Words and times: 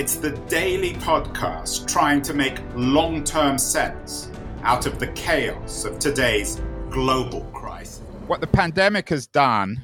it's 0.00 0.14
the 0.14 0.30
daily 0.48 0.94
podcast 0.94 1.86
trying 1.86 2.22
to 2.22 2.32
make 2.32 2.58
long 2.74 3.22
term 3.22 3.58
sense 3.58 4.30
out 4.62 4.86
of 4.86 4.98
the 4.98 5.08
chaos 5.08 5.84
of 5.84 5.98
today's 5.98 6.58
global 6.88 7.42
crisis. 7.52 8.00
What 8.26 8.40
the 8.40 8.46
pandemic 8.46 9.10
has 9.10 9.26
done, 9.26 9.78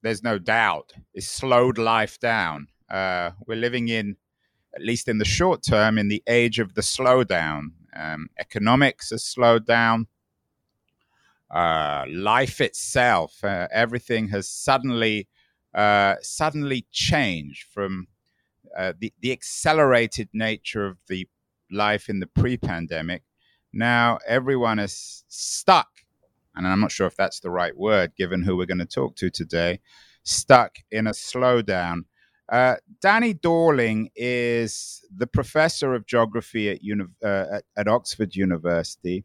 there's 0.00 0.22
no 0.22 0.38
doubt, 0.38 0.94
is 1.12 1.28
slowed 1.28 1.76
life 1.76 2.18
down. 2.18 2.68
Uh, 2.88 3.32
we're 3.46 3.58
living 3.58 3.88
in, 3.88 4.16
at 4.74 4.80
least 4.80 5.06
in 5.06 5.18
the 5.18 5.26
short 5.26 5.62
term, 5.62 5.98
in 5.98 6.08
the 6.08 6.22
age 6.26 6.58
of 6.58 6.72
the 6.72 6.80
slowdown. 6.80 7.72
Um, 7.94 8.28
economics 8.38 9.10
has 9.10 9.22
slowed 9.22 9.66
down. 9.66 10.06
Uh, 11.50 12.06
life 12.08 12.62
itself, 12.62 13.44
uh, 13.44 13.68
everything 13.70 14.28
has 14.28 14.48
suddenly, 14.48 15.28
uh, 15.74 16.14
suddenly 16.22 16.86
changed 16.90 17.66
from 17.70 18.06
uh, 18.76 18.92
the, 18.98 19.12
the 19.20 19.32
accelerated 19.32 20.28
nature 20.32 20.86
of 20.86 20.98
the 21.08 21.28
life 21.70 22.08
in 22.08 22.20
the 22.20 22.26
pre-pandemic. 22.26 23.22
Now 23.72 24.18
everyone 24.26 24.78
is 24.78 25.24
stuck 25.28 25.88
and 26.54 26.66
i'm 26.66 26.80
not 26.80 26.92
sure 26.92 27.06
if 27.06 27.16
that's 27.16 27.40
the 27.40 27.50
right 27.50 27.76
word 27.76 28.12
given 28.16 28.42
who 28.42 28.56
we're 28.56 28.66
going 28.66 28.78
to 28.78 28.86
talk 28.86 29.16
to 29.16 29.30
today 29.30 29.80
stuck 30.24 30.76
in 30.90 31.06
a 31.06 31.10
slowdown. 31.10 32.02
Uh, 32.50 32.76
danny 33.00 33.32
dorling 33.32 34.10
is 34.14 35.04
the 35.16 35.26
professor 35.26 35.94
of 35.94 36.06
geography 36.06 36.68
at, 36.70 36.82
uni- 36.82 37.04
uh, 37.24 37.46
at, 37.54 37.64
at, 37.76 37.88
oxford 37.88 38.34
university 38.34 39.24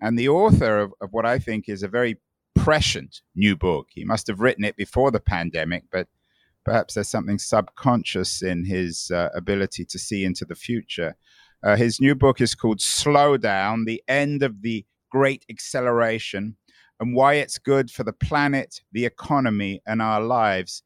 and 0.00 0.18
the 0.18 0.28
author 0.28 0.78
of, 0.78 0.92
of 1.00 1.12
what 1.12 1.26
i 1.26 1.38
think 1.38 1.68
is 1.68 1.82
a 1.82 1.88
very 1.88 2.16
prescient 2.54 3.22
new 3.36 3.56
book. 3.56 3.86
He 3.90 4.04
must 4.04 4.26
have 4.26 4.40
written 4.40 4.64
it 4.64 4.76
before 4.76 5.10
the 5.10 5.20
pandemic 5.20 5.84
but 5.90 6.08
perhaps 6.68 6.92
there's 6.92 7.08
something 7.08 7.38
subconscious 7.38 8.42
in 8.42 8.62
his 8.62 9.10
uh, 9.10 9.30
ability 9.34 9.86
to 9.86 9.98
see 9.98 10.22
into 10.22 10.44
the 10.44 10.54
future. 10.54 11.16
Uh, 11.62 11.76
his 11.76 11.98
new 11.98 12.14
book 12.14 12.42
is 12.42 12.54
called 12.54 12.78
Slow 12.78 13.38
Down 13.38 13.86
The 13.86 14.02
End 14.06 14.42
of 14.42 14.60
the 14.60 14.84
Great 15.10 15.46
Acceleration 15.48 16.56
and 17.00 17.14
Why 17.14 17.34
It's 17.34 17.56
Good 17.56 17.90
for 17.90 18.04
the 18.04 18.12
Planet, 18.12 18.82
the 18.92 19.06
Economy, 19.06 19.80
and 19.86 20.02
Our 20.02 20.20
Lives. 20.20 20.82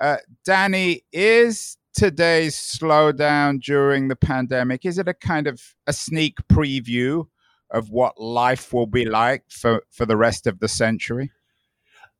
Uh, 0.00 0.16
Danny, 0.44 1.02
is 1.12 1.76
today's 1.94 2.56
slowdown 2.56 3.60
during 3.60 4.08
the 4.08 4.16
pandemic 4.16 4.84
is 4.84 4.98
it 4.98 5.06
a 5.06 5.14
kind 5.14 5.46
of 5.46 5.62
a 5.86 5.92
sneak 5.92 6.38
preview 6.50 7.26
of 7.70 7.90
what 7.90 8.20
life 8.20 8.72
will 8.72 8.86
be 8.86 9.04
like 9.04 9.44
for, 9.48 9.84
for 9.90 10.04
the 10.04 10.16
rest 10.16 10.48
of 10.48 10.58
the 10.58 10.68
century? 10.68 11.30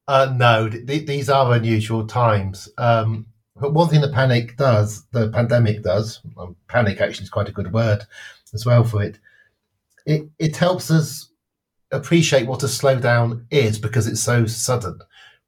Uh, 0.08 0.32
no, 0.36 0.68
th- 0.68 1.06
these 1.06 1.28
are 1.28 1.54
unusual 1.54 2.06
times. 2.06 2.68
Um, 2.78 3.26
but 3.56 3.74
one 3.74 3.88
thing 3.88 4.00
the 4.00 4.08
panic 4.08 4.56
does, 4.56 5.04
the 5.12 5.28
pandemic 5.30 5.82
does, 5.82 6.20
panic 6.68 7.00
actually 7.00 7.24
is 7.24 7.30
quite 7.30 7.48
a 7.48 7.52
good 7.52 7.72
word 7.72 8.04
as 8.54 8.66
well 8.66 8.84
for 8.84 9.02
it. 9.02 9.18
It 10.04 10.28
it 10.38 10.56
helps 10.56 10.90
us 10.90 11.30
appreciate 11.92 12.46
what 12.46 12.62
a 12.62 12.66
slowdown 12.66 13.44
is 13.50 13.78
because 13.78 14.06
it's 14.06 14.22
so 14.22 14.46
sudden. 14.46 14.98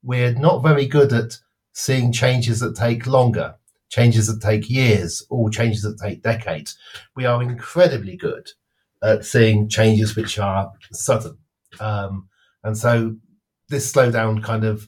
We're 0.02 0.34
not 0.34 0.62
very 0.62 0.86
good 0.86 1.12
at 1.12 1.38
seeing 1.72 2.12
changes 2.12 2.60
that 2.60 2.76
take 2.76 3.06
longer, 3.06 3.56
changes 3.88 4.26
that 4.28 4.42
take 4.42 4.70
years, 4.70 5.24
or 5.30 5.50
changes 5.50 5.82
that 5.82 5.98
take 5.98 6.22
decades. 6.22 6.78
We 7.16 7.24
are 7.24 7.42
incredibly 7.42 8.16
good 8.16 8.50
at 9.02 9.24
seeing 9.24 9.68
changes 9.68 10.14
which 10.14 10.38
are 10.38 10.70
sudden. 10.92 11.38
Um, 11.80 12.28
and 12.62 12.76
so 12.76 13.16
this 13.68 13.90
slowdown 13.90 14.42
kind 14.42 14.64
of 14.64 14.86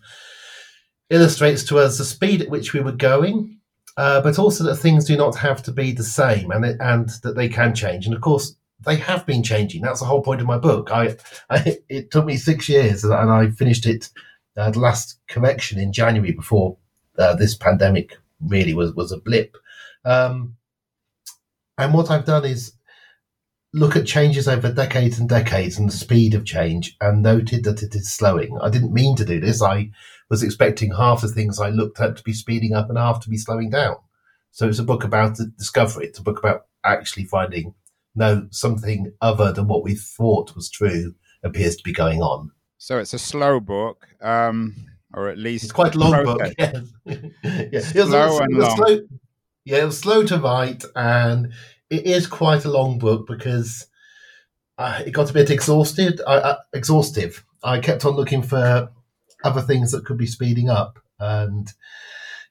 illustrates 1.10 1.64
to 1.64 1.78
us 1.78 1.98
the 1.98 2.04
speed 2.04 2.42
at 2.42 2.50
which 2.50 2.72
we 2.72 2.80
were 2.80 2.92
going, 2.92 3.58
uh, 3.96 4.20
but 4.20 4.38
also 4.38 4.64
that 4.64 4.76
things 4.76 5.04
do 5.04 5.16
not 5.16 5.36
have 5.36 5.62
to 5.62 5.72
be 5.72 5.92
the 5.92 6.04
same 6.04 6.50
and 6.50 6.64
it, 6.64 6.76
and 6.80 7.10
that 7.22 7.36
they 7.36 7.48
can 7.48 7.74
change. 7.74 8.06
And 8.06 8.14
of 8.14 8.20
course, 8.20 8.56
they 8.84 8.96
have 8.96 9.24
been 9.24 9.42
changing. 9.42 9.82
That's 9.82 10.00
the 10.00 10.06
whole 10.06 10.22
point 10.22 10.40
of 10.40 10.46
my 10.46 10.58
book. 10.58 10.90
I, 10.90 11.16
I 11.48 11.78
it 11.88 12.10
took 12.10 12.26
me 12.26 12.36
six 12.36 12.68
years, 12.68 13.04
and 13.04 13.30
I 13.30 13.50
finished 13.50 13.86
it 13.86 14.10
uh, 14.56 14.70
the 14.70 14.80
last 14.80 15.18
correction 15.28 15.78
in 15.78 15.92
January 15.92 16.32
before 16.32 16.76
uh, 17.18 17.34
this 17.34 17.54
pandemic 17.54 18.18
really 18.40 18.74
was 18.74 18.94
was 18.94 19.12
a 19.12 19.18
blip. 19.18 19.56
Um, 20.04 20.56
and 21.78 21.92
what 21.92 22.10
I've 22.10 22.24
done 22.24 22.44
is 22.44 22.72
look 23.72 23.96
at 23.96 24.06
changes 24.06 24.48
over 24.48 24.72
decades 24.72 25.18
and 25.18 25.28
decades 25.28 25.78
and 25.78 25.88
the 25.88 25.96
speed 25.96 26.34
of 26.34 26.44
change 26.44 26.96
and 27.00 27.22
noted 27.22 27.64
that 27.64 27.82
it 27.82 27.94
is 27.94 28.12
slowing. 28.12 28.58
I 28.62 28.70
didn't 28.70 28.94
mean 28.94 29.16
to 29.16 29.24
do 29.24 29.40
this. 29.40 29.62
I 29.62 29.90
was 30.30 30.42
expecting 30.42 30.94
half 30.94 31.20
the 31.20 31.28
things 31.28 31.60
I 31.60 31.70
looked 31.70 32.00
at 32.00 32.16
to 32.16 32.22
be 32.22 32.32
speeding 32.32 32.74
up 32.74 32.88
and 32.88 32.98
half 32.98 33.20
to 33.20 33.30
be 33.30 33.36
slowing 33.36 33.70
down. 33.70 33.96
So 34.50 34.68
it's 34.68 34.78
a 34.78 34.84
book 34.84 35.04
about 35.04 35.38
discovery. 35.58 36.06
It's 36.06 36.18
a 36.18 36.22
book 36.22 36.38
about 36.38 36.66
actually 36.84 37.24
finding 37.24 37.74
no 38.14 38.48
something 38.50 39.12
other 39.20 39.52
than 39.52 39.68
what 39.68 39.84
we 39.84 39.94
thought 39.94 40.56
was 40.56 40.70
true 40.70 41.14
appears 41.44 41.76
to 41.76 41.84
be 41.84 41.92
going 41.92 42.22
on. 42.22 42.50
So 42.78 42.98
it's 42.98 43.14
a 43.14 43.18
slow 43.18 43.60
book, 43.60 44.06
um, 44.20 44.74
or 45.12 45.28
at 45.28 45.38
least 45.38 45.64
it's 45.64 45.72
quite 45.72 45.94
a 45.94 45.98
long 45.98 46.24
book. 46.24 46.40
Yeah, 46.58 47.70
yeah. 47.70 47.80
Slow 47.80 48.00
it 48.00 48.28
was, 48.28 48.40
and 48.40 48.52
it 48.52 48.56
was 48.56 48.66
long. 48.66 48.76
Slow, 48.76 48.98
yeah, 49.64 49.78
it 49.78 49.84
was 49.84 49.98
slow 49.98 50.24
to 50.24 50.38
write, 50.38 50.84
and 50.94 51.52
it 51.90 52.06
is 52.06 52.26
quite 52.26 52.64
a 52.64 52.70
long 52.70 52.98
book 52.98 53.26
because 53.26 53.86
uh, 54.78 55.02
it 55.06 55.12
got 55.12 55.30
a 55.30 55.34
bit 55.34 55.50
exhausted. 55.50 56.20
Uh, 56.26 56.56
exhaustive. 56.72 57.44
I 57.62 57.80
kept 57.80 58.04
on 58.04 58.14
looking 58.14 58.42
for 58.42 58.90
other 59.44 59.60
things 59.60 59.92
that 59.92 60.04
could 60.04 60.18
be 60.18 60.26
speeding 60.26 60.68
up, 60.68 60.98
and 61.18 61.72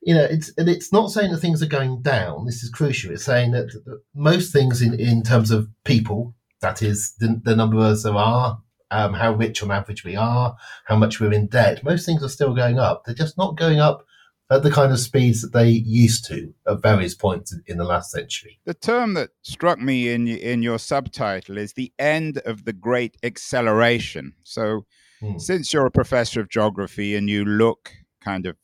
you 0.01 0.13
know, 0.13 0.23
it's 0.23 0.51
and 0.57 0.69
it's 0.69 0.91
not 0.91 1.11
saying 1.11 1.31
that 1.31 1.39
things 1.39 1.61
are 1.61 1.67
going 1.67 2.01
down. 2.01 2.45
This 2.45 2.63
is 2.63 2.69
crucial. 2.69 3.11
It's 3.11 3.25
saying 3.25 3.51
that, 3.51 4.01
most 4.13 4.51
things 4.53 4.81
in 4.81 4.99
in 4.99 5.23
terms 5.23 5.51
of 5.51 5.67
people, 5.83 6.33
that 6.61 6.81
is 6.81 7.15
the, 7.19 7.39
the 7.43 7.55
numbers 7.55 8.03
there 8.03 8.15
are, 8.15 8.59
um, 8.91 9.13
how 9.13 9.33
rich 9.33 9.61
on 9.61 9.71
average 9.71 10.03
we 10.03 10.15
are, 10.15 10.55
how 10.85 10.95
much 10.95 11.19
we're 11.19 11.33
in 11.33 11.47
debt. 11.47 11.83
Most 11.83 12.05
things 12.05 12.23
are 12.23 12.29
still 12.29 12.53
going 12.55 12.79
up. 12.79 13.03
They're 13.05 13.15
just 13.15 13.37
not 13.37 13.57
going 13.57 13.79
up 13.79 14.05
at 14.51 14.63
the 14.63 14.71
kind 14.71 14.91
of 14.91 14.99
speeds 14.99 15.41
that 15.41 15.53
they 15.53 15.69
used 15.69 16.25
to 16.25 16.53
at 16.67 16.81
various 16.81 17.15
points 17.15 17.55
in 17.65 17.77
the 17.77 17.83
last 17.83 18.11
century. 18.11 18.59
The 18.65 18.73
term 18.73 19.15
that 19.15 19.31
struck 19.41 19.79
me 19.79 20.09
in 20.09 20.27
in 20.27 20.61
your 20.61 20.77
subtitle 20.77 21.57
is 21.57 21.73
the 21.73 21.91
end 21.97 22.37
of 22.45 22.65
the 22.65 22.73
great 22.73 23.17
acceleration. 23.23 24.33
So, 24.43 24.85
hmm. 25.19 25.37
since 25.37 25.73
you're 25.73 25.87
a 25.87 25.91
professor 25.91 26.39
of 26.41 26.49
geography 26.49 27.15
and 27.15 27.29
you 27.29 27.43
look 27.43 27.91
kind 28.21 28.45
of 28.45 28.55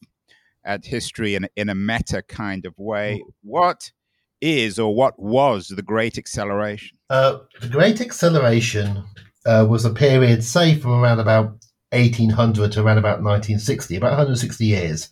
at 0.64 0.86
history 0.86 1.34
in, 1.34 1.48
in 1.56 1.70
a 1.70 1.76
meta 1.76 2.22
kind 2.22 2.66
of 2.66 2.78
way, 2.78 3.16
hmm. 3.16 3.30
what 3.42 3.92
is 4.40 4.80
or 4.80 4.94
what 4.94 5.20
was 5.20 5.68
the 5.70 5.84
great 5.84 6.18
acceleration? 6.18 6.98
Uh, 7.10 7.40
the 7.60 7.68
great 7.68 8.02
acceleration 8.02 9.04
uh, 9.46 9.66
was 9.68 9.86
a 9.86 9.92
period, 9.92 10.44
say, 10.44 10.76
from 10.76 10.92
around 10.92 11.20
about 11.20 11.58
1800 11.92 12.72
to 12.72 12.82
around 12.82 12.98
about 12.98 13.22
1960, 13.22 13.96
about 13.96 14.12
160 14.12 14.66
years 14.66 15.10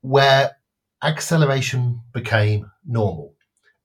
where 0.00 0.56
acceleration 1.02 2.00
became 2.12 2.70
normal. 2.86 3.34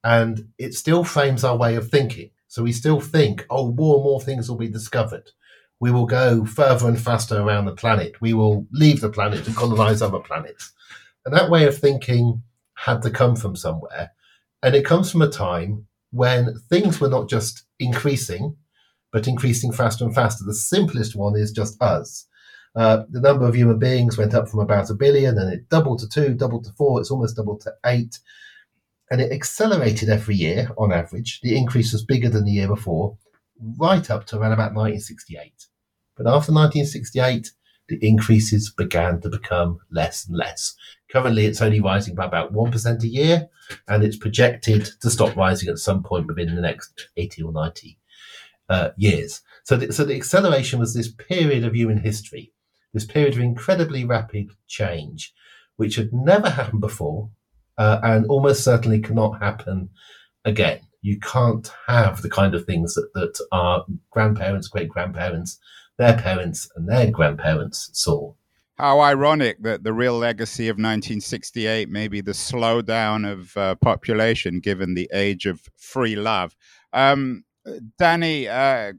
And 0.03 0.49
it 0.57 0.73
still 0.73 1.03
frames 1.03 1.43
our 1.43 1.55
way 1.55 1.75
of 1.75 1.89
thinking. 1.89 2.31
So 2.47 2.63
we 2.63 2.71
still 2.71 2.99
think, 2.99 3.45
oh, 3.49 3.71
more 3.71 3.95
and 3.95 4.03
more 4.03 4.21
things 4.21 4.49
will 4.49 4.57
be 4.57 4.67
discovered. 4.67 5.31
We 5.79 5.91
will 5.91 6.05
go 6.05 6.45
further 6.45 6.87
and 6.87 6.99
faster 6.99 7.39
around 7.39 7.65
the 7.65 7.75
planet. 7.75 8.21
We 8.21 8.33
will 8.33 8.67
leave 8.71 9.01
the 9.01 9.09
planet 9.09 9.47
and 9.47 9.55
colonize 9.55 10.01
other 10.01 10.19
planets. 10.19 10.71
And 11.25 11.33
that 11.35 11.49
way 11.49 11.65
of 11.65 11.77
thinking 11.77 12.43
had 12.75 13.01
to 13.03 13.09
come 13.09 13.35
from 13.35 13.55
somewhere. 13.55 14.11
And 14.61 14.75
it 14.75 14.85
comes 14.85 15.11
from 15.11 15.21
a 15.21 15.29
time 15.29 15.87
when 16.11 16.55
things 16.69 17.01
were 17.01 17.09
not 17.09 17.27
just 17.27 17.63
increasing, 17.79 18.55
but 19.11 19.27
increasing 19.27 19.71
faster 19.71 20.05
and 20.05 20.13
faster. 20.13 20.45
The 20.45 20.53
simplest 20.53 21.15
one 21.15 21.35
is 21.35 21.51
just 21.51 21.81
us. 21.81 22.27
Uh, 22.75 23.03
the 23.09 23.21
number 23.21 23.47
of 23.47 23.55
human 23.55 23.77
beings 23.77 24.17
went 24.17 24.33
up 24.33 24.49
from 24.49 24.59
about 24.59 24.89
a 24.89 24.95
billion 24.95 25.37
and 25.37 25.53
it 25.53 25.69
doubled 25.69 25.99
to 25.99 26.09
two, 26.09 26.33
doubled 26.33 26.65
to 26.65 26.71
four, 26.71 26.99
it's 26.99 27.11
almost 27.11 27.35
doubled 27.35 27.61
to 27.61 27.71
eight. 27.85 28.19
And 29.11 29.21
it 29.21 29.31
accelerated 29.31 30.09
every 30.09 30.35
year 30.35 30.69
on 30.77 30.91
average. 30.91 31.39
The 31.41 31.55
increase 31.55 31.93
was 31.93 32.03
bigger 32.03 32.29
than 32.29 32.45
the 32.45 32.51
year 32.51 32.67
before, 32.67 33.17
right 33.77 34.09
up 34.09 34.25
to 34.27 34.37
around 34.37 34.53
about 34.53 34.73
1968. 34.73 35.67
But 36.15 36.27
after 36.27 36.51
1968, 36.51 37.51
the 37.89 38.07
increases 38.07 38.71
began 38.71 39.19
to 39.21 39.29
become 39.29 39.79
less 39.91 40.25
and 40.27 40.37
less. 40.37 40.75
Currently, 41.11 41.45
it's 41.45 41.61
only 41.61 41.81
rising 41.81 42.15
by 42.15 42.25
about 42.25 42.53
1% 42.53 43.03
a 43.03 43.07
year, 43.07 43.49
and 43.87 44.03
it's 44.03 44.17
projected 44.17 44.89
to 45.01 45.09
stop 45.09 45.35
rising 45.35 45.69
at 45.69 45.77
some 45.77 46.01
point 46.01 46.27
within 46.27 46.55
the 46.55 46.61
next 46.61 47.09
80 47.17 47.43
or 47.43 47.51
90 47.51 47.97
uh, 48.69 48.89
years. 48.97 49.41
So 49.63 49.77
the, 49.77 49.93
so 49.93 50.05
the 50.05 50.15
acceleration 50.15 50.79
was 50.79 50.93
this 50.93 51.11
period 51.11 51.63
of 51.65 51.75
human 51.75 51.97
history, 51.97 52.52
this 52.93 53.05
period 53.05 53.33
of 53.33 53.39
incredibly 53.39 54.05
rapid 54.05 54.51
change, 54.67 55.33
which 55.77 55.95
had 55.95 56.13
never 56.13 56.49
happened 56.49 56.81
before 56.81 57.29
uh, 57.77 57.99
and 58.03 58.25
almost 58.27 58.63
certainly 58.63 58.99
cannot 58.99 59.41
happen 59.41 59.89
again. 60.45 60.79
You 61.01 61.19
can't 61.19 61.69
have 61.87 62.21
the 62.21 62.29
kind 62.29 62.55
of 62.55 62.65
things 62.65 62.93
that, 62.95 63.09
that 63.13 63.37
our 63.51 63.85
grandparents, 64.11 64.67
great 64.67 64.89
grandparents, 64.89 65.59
their 65.97 66.17
parents, 66.17 66.69
and 66.75 66.87
their 66.87 67.11
grandparents 67.11 67.89
saw. 67.93 68.33
How 68.77 69.01
ironic 69.01 69.61
that 69.63 69.83
the 69.83 69.93
real 69.93 70.17
legacy 70.17 70.67
of 70.67 70.75
1968 70.75 71.89
may 71.89 72.07
be 72.07 72.21
the 72.21 72.31
slowdown 72.31 73.29
of 73.29 73.55
uh, 73.55 73.75
population 73.75 74.59
given 74.59 74.95
the 74.95 75.09
age 75.13 75.45
of 75.45 75.61
free 75.77 76.15
love. 76.15 76.55
Um, 76.91 77.43
Danny, 77.99 78.47
uh, 78.47 78.93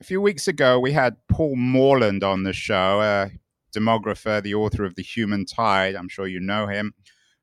a 0.00 0.04
few 0.04 0.20
weeks 0.20 0.46
ago, 0.46 0.78
we 0.78 0.92
had 0.92 1.16
Paul 1.28 1.56
Morland 1.56 2.22
on 2.22 2.44
the 2.44 2.52
show, 2.52 3.00
a 3.00 3.30
demographer, 3.76 4.42
the 4.42 4.54
author 4.54 4.84
of 4.84 4.94
The 4.94 5.02
Human 5.02 5.44
Tide. 5.44 5.96
I'm 5.96 6.08
sure 6.08 6.26
you 6.26 6.40
know 6.40 6.66
him, 6.66 6.94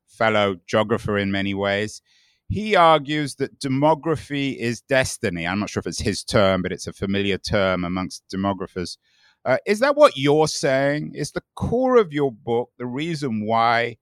fellow 0.07 0.55
geographer 0.65 1.17
in 1.17 1.31
many 1.31 1.53
ways. 1.53 2.01
He 2.47 2.75
argues 2.75 3.35
that 3.35 3.59
demography 3.59 4.55
is 4.55 4.81
destiny. 4.81 5.45
I'm 5.45 5.59
not 5.59 5.69
sure 5.69 5.81
if 5.81 5.87
it's 5.87 5.99
his 5.99 6.23
term, 6.23 6.61
but 6.61 6.71
it's 6.71 6.87
a 6.87 6.93
familiar 6.93 7.37
term 7.37 7.83
amongst 7.83 8.23
demographers. 8.33 8.97
Uh, 9.43 9.57
is 9.65 9.79
that 9.79 9.95
what 9.95 10.15
you're 10.15 10.47
saying? 10.47 11.11
Is 11.13 11.31
the 11.31 11.43
core 11.55 11.97
of 11.97 12.13
your 12.13 12.31
book 12.31 12.69
the 12.77 12.85
reason 12.85 13.45
why 13.45 13.97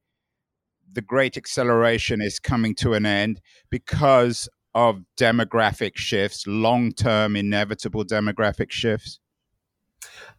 the 0.91 1.01
great 1.01 1.37
acceleration 1.37 2.21
is 2.21 2.39
coming 2.39 2.75
to 2.75 2.93
an 2.93 3.05
end 3.05 3.41
because 3.71 4.47
of 4.75 5.01
demographic 5.17 5.95
shifts, 5.95 6.45
long 6.47 6.91
term 6.91 7.35
inevitable 7.35 8.03
demographic 8.03 8.71
shifts? 8.71 9.19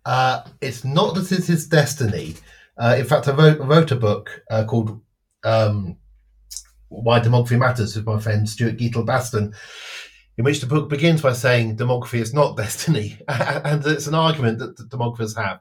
Uh, 0.04 0.42
it's 0.60 0.84
not 0.84 1.14
that 1.14 1.30
it's 1.32 1.46
his 1.46 1.66
destiny. 1.66 2.34
Uh, 2.76 2.96
in 2.98 3.04
fact, 3.04 3.28
I 3.28 3.32
wrote, 3.32 3.60
wrote 3.60 3.90
a 3.92 3.96
book 3.96 4.42
uh, 4.50 4.64
called 4.64 5.00
um, 5.44 5.96
Why 6.88 7.20
Demography 7.20 7.58
Matters 7.58 7.96
with 7.96 8.06
my 8.06 8.18
friend 8.18 8.48
Stuart 8.48 8.76
Gietel-Basten, 8.76 9.54
in 10.36 10.44
which 10.44 10.60
the 10.60 10.66
book 10.66 10.88
begins 10.88 11.22
by 11.22 11.32
saying 11.32 11.76
demography 11.76 12.20
is 12.20 12.34
not 12.34 12.56
destiny. 12.56 13.18
and 13.28 13.86
it's 13.86 14.06
an 14.06 14.14
argument 14.14 14.58
that 14.58 14.76
demographers 14.90 15.36
have. 15.36 15.60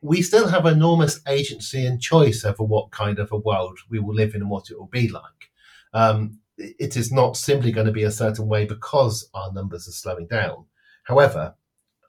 We 0.00 0.22
still 0.22 0.46
have 0.48 0.66
enormous 0.66 1.20
agency 1.26 1.84
and 1.84 2.00
choice 2.00 2.44
over 2.44 2.62
what 2.62 2.92
kind 2.92 3.18
of 3.18 3.32
a 3.32 3.36
world 3.36 3.78
we 3.90 3.98
will 3.98 4.14
live 4.14 4.34
in 4.34 4.42
and 4.42 4.50
what 4.50 4.70
it 4.70 4.78
will 4.78 4.86
be 4.86 5.08
like. 5.08 5.22
Um, 5.92 6.38
it 6.58 6.96
is 6.96 7.12
not 7.12 7.36
simply 7.36 7.72
going 7.72 7.86
to 7.86 7.92
be 7.92 8.02
a 8.02 8.10
certain 8.10 8.46
way 8.46 8.64
because 8.64 9.28
our 9.34 9.52
numbers 9.52 9.88
are 9.88 9.92
slowing 9.92 10.26
down. 10.26 10.64
However, 11.04 11.54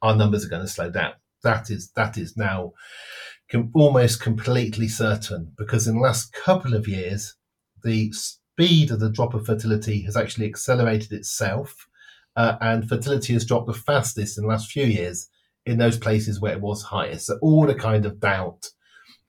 our 0.01 0.15
numbers 0.15 0.45
are 0.45 0.49
going 0.49 0.63
to 0.63 0.67
slow 0.67 0.89
down. 0.89 1.13
That 1.43 1.69
is 1.69 1.91
that 1.91 2.17
is 2.17 2.35
now 2.35 2.73
com- 3.51 3.71
almost 3.73 4.21
completely 4.21 4.87
certain 4.87 5.53
because 5.57 5.87
in 5.87 5.95
the 5.95 6.01
last 6.01 6.33
couple 6.33 6.73
of 6.73 6.87
years, 6.87 7.35
the 7.83 8.11
speed 8.11 8.91
of 8.91 8.99
the 8.99 9.09
drop 9.09 9.33
of 9.33 9.45
fertility 9.45 10.01
has 10.03 10.17
actually 10.17 10.47
accelerated 10.47 11.13
itself, 11.13 11.87
uh, 12.35 12.57
and 12.59 12.89
fertility 12.89 13.33
has 13.33 13.45
dropped 13.45 13.67
the 13.67 13.73
fastest 13.73 14.37
in 14.37 14.43
the 14.43 14.49
last 14.49 14.71
few 14.71 14.85
years 14.85 15.29
in 15.65 15.77
those 15.77 15.97
places 15.97 16.41
where 16.41 16.53
it 16.53 16.61
was 16.61 16.81
highest. 16.83 17.27
So 17.27 17.37
all 17.41 17.65
the 17.65 17.75
kind 17.75 18.05
of 18.05 18.19
doubt 18.19 18.69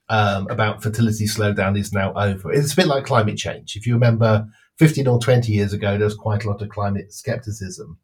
um, 0.08 0.48
about 0.50 0.82
fertility 0.82 1.26
slowdown 1.26 1.78
is 1.78 1.92
now 1.92 2.12
over. 2.14 2.52
It's 2.52 2.72
a 2.72 2.76
bit 2.76 2.86
like 2.86 3.04
climate 3.04 3.36
change. 3.36 3.76
If 3.76 3.86
you 3.86 3.94
remember 3.94 4.48
15 4.80 5.06
or 5.08 5.18
20 5.18 5.52
years 5.52 5.74
ago, 5.74 5.98
there 5.98 6.06
was 6.06 6.14
quite 6.14 6.42
a 6.42 6.48
lot 6.48 6.62
of 6.62 6.70
climate 6.70 7.12
skepticism. 7.12 7.98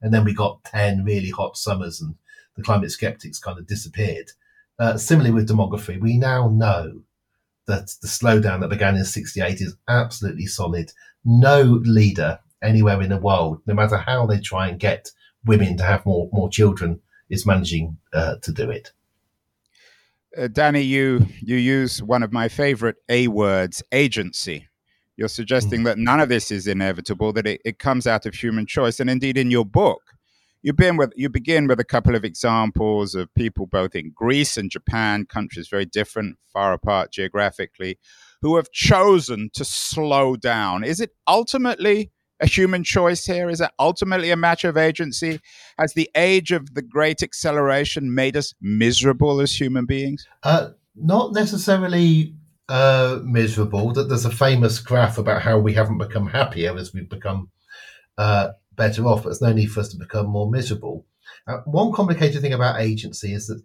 And 0.00 0.14
then 0.14 0.22
we 0.22 0.32
got 0.32 0.62
10 0.62 1.02
really 1.04 1.30
hot 1.30 1.56
summers 1.56 2.00
and 2.00 2.14
the 2.54 2.62
climate 2.62 2.92
skeptics 2.92 3.40
kind 3.40 3.58
of 3.58 3.66
disappeared. 3.66 4.30
Uh, 4.78 4.96
similarly 4.96 5.32
with 5.32 5.48
demography, 5.48 6.00
we 6.00 6.16
now 6.16 6.48
know 6.48 7.02
that 7.66 7.96
the 8.00 8.06
slowdown 8.06 8.60
that 8.60 8.70
began 8.70 8.94
in 8.94 9.04
68 9.04 9.60
is 9.60 9.74
absolutely 9.88 10.46
solid. 10.46 10.92
No 11.24 11.62
leader 11.82 12.38
anywhere 12.62 13.02
in 13.02 13.08
the 13.08 13.18
world, 13.18 13.60
no 13.66 13.74
matter 13.74 13.96
how 13.96 14.24
they 14.24 14.38
try 14.38 14.68
and 14.68 14.78
get 14.78 15.10
women 15.44 15.76
to 15.78 15.82
have 15.82 16.06
more, 16.06 16.30
more 16.32 16.48
children, 16.48 17.00
is 17.28 17.44
managing 17.44 17.96
uh, 18.12 18.36
to 18.42 18.52
do 18.52 18.70
it. 18.70 18.92
Uh, 20.38 20.46
Danny, 20.46 20.82
you 20.82 21.26
you 21.40 21.56
use 21.56 22.00
one 22.00 22.22
of 22.22 22.32
my 22.32 22.46
favorite 22.46 22.98
A 23.08 23.26
words, 23.26 23.82
agency. 23.90 24.68
You're 25.20 25.28
suggesting 25.28 25.82
mm. 25.82 25.84
that 25.84 25.98
none 25.98 26.18
of 26.18 26.30
this 26.30 26.50
is 26.50 26.66
inevitable, 26.66 27.34
that 27.34 27.46
it, 27.46 27.60
it 27.62 27.78
comes 27.78 28.06
out 28.06 28.24
of 28.24 28.34
human 28.34 28.64
choice. 28.64 29.00
And 29.00 29.10
indeed, 29.10 29.36
in 29.36 29.50
your 29.50 29.66
book, 29.66 30.00
you 30.62 30.72
begin 30.72 30.96
with 30.96 31.12
you 31.14 31.28
begin 31.28 31.66
with 31.66 31.78
a 31.78 31.84
couple 31.84 32.14
of 32.14 32.24
examples 32.24 33.14
of 33.14 33.28
people 33.34 33.66
both 33.66 33.94
in 33.94 34.12
Greece 34.14 34.56
and 34.56 34.70
Japan, 34.70 35.26
countries 35.26 35.68
very 35.68 35.84
different, 35.84 36.38
far 36.50 36.72
apart 36.72 37.12
geographically, 37.12 37.98
who 38.40 38.56
have 38.56 38.70
chosen 38.70 39.50
to 39.52 39.62
slow 39.62 40.36
down. 40.36 40.84
Is 40.84 41.00
it 41.00 41.10
ultimately 41.26 42.10
a 42.40 42.46
human 42.46 42.82
choice 42.82 43.26
here? 43.26 43.50
Is 43.50 43.60
it 43.60 43.70
ultimately 43.78 44.30
a 44.30 44.36
matter 44.36 44.70
of 44.70 44.78
agency? 44.78 45.38
Has 45.78 45.92
the 45.92 46.08
age 46.14 46.50
of 46.50 46.72
the 46.72 46.82
great 46.82 47.22
acceleration 47.22 48.14
made 48.14 48.38
us 48.38 48.54
miserable 48.58 49.42
as 49.42 49.60
human 49.60 49.84
beings? 49.84 50.26
Uh, 50.42 50.70
not 50.96 51.34
necessarily 51.34 52.34
uh, 52.70 53.18
miserable. 53.24 53.92
That 53.92 54.08
there's 54.08 54.24
a 54.24 54.30
famous 54.30 54.78
graph 54.78 55.18
about 55.18 55.42
how 55.42 55.58
we 55.58 55.74
haven't 55.74 55.98
become 55.98 56.28
happier 56.28 56.76
as 56.78 56.94
we've 56.94 57.08
become 57.08 57.50
uh, 58.16 58.50
better 58.76 59.04
off, 59.06 59.24
but 59.24 59.30
there's 59.30 59.42
no 59.42 59.52
need 59.52 59.66
for 59.66 59.80
us 59.80 59.90
to 59.90 59.98
become 59.98 60.26
more 60.26 60.50
miserable. 60.50 61.04
Uh, 61.46 61.58
one 61.64 61.92
complicated 61.92 62.40
thing 62.40 62.52
about 62.52 62.80
agency 62.80 63.34
is 63.34 63.48
that 63.48 63.62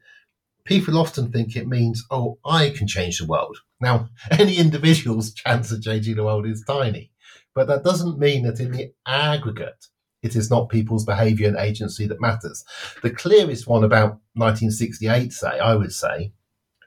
people 0.65 0.97
often 0.97 1.31
think 1.31 1.55
it 1.55 1.67
means, 1.67 2.03
oh, 2.09 2.39
I 2.43 2.71
can 2.71 2.87
change 2.87 3.19
the 3.19 3.27
world. 3.27 3.59
Now, 3.79 4.09
any 4.31 4.57
individual's 4.57 5.33
chance 5.33 5.71
of 5.71 5.83
changing 5.83 6.15
the 6.15 6.23
world 6.23 6.47
is 6.47 6.63
tiny, 6.67 7.11
but 7.53 7.67
that 7.67 7.83
doesn't 7.83 8.19
mean 8.19 8.43
that 8.43 8.59
in 8.59 8.71
the 8.71 8.91
aggregate, 9.05 9.87
it 10.23 10.35
is 10.35 10.49
not 10.49 10.69
people's 10.69 11.05
behaviour 11.05 11.47
and 11.47 11.57
agency 11.57 12.07
that 12.07 12.19
matters. 12.19 12.65
The 13.03 13.11
clearest 13.11 13.67
one 13.67 13.83
about 13.83 14.19
1968, 14.33 15.31
say, 15.31 15.59
I 15.59 15.75
would 15.75 15.93
say, 15.93 16.31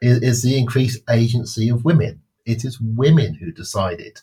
is, 0.02 0.22
is 0.22 0.42
the 0.42 0.58
increased 0.58 1.02
agency 1.10 1.68
of 1.68 1.84
women. 1.84 2.22
It 2.46 2.64
is 2.64 2.80
women 2.80 3.34
who 3.34 3.52
decided 3.52 4.20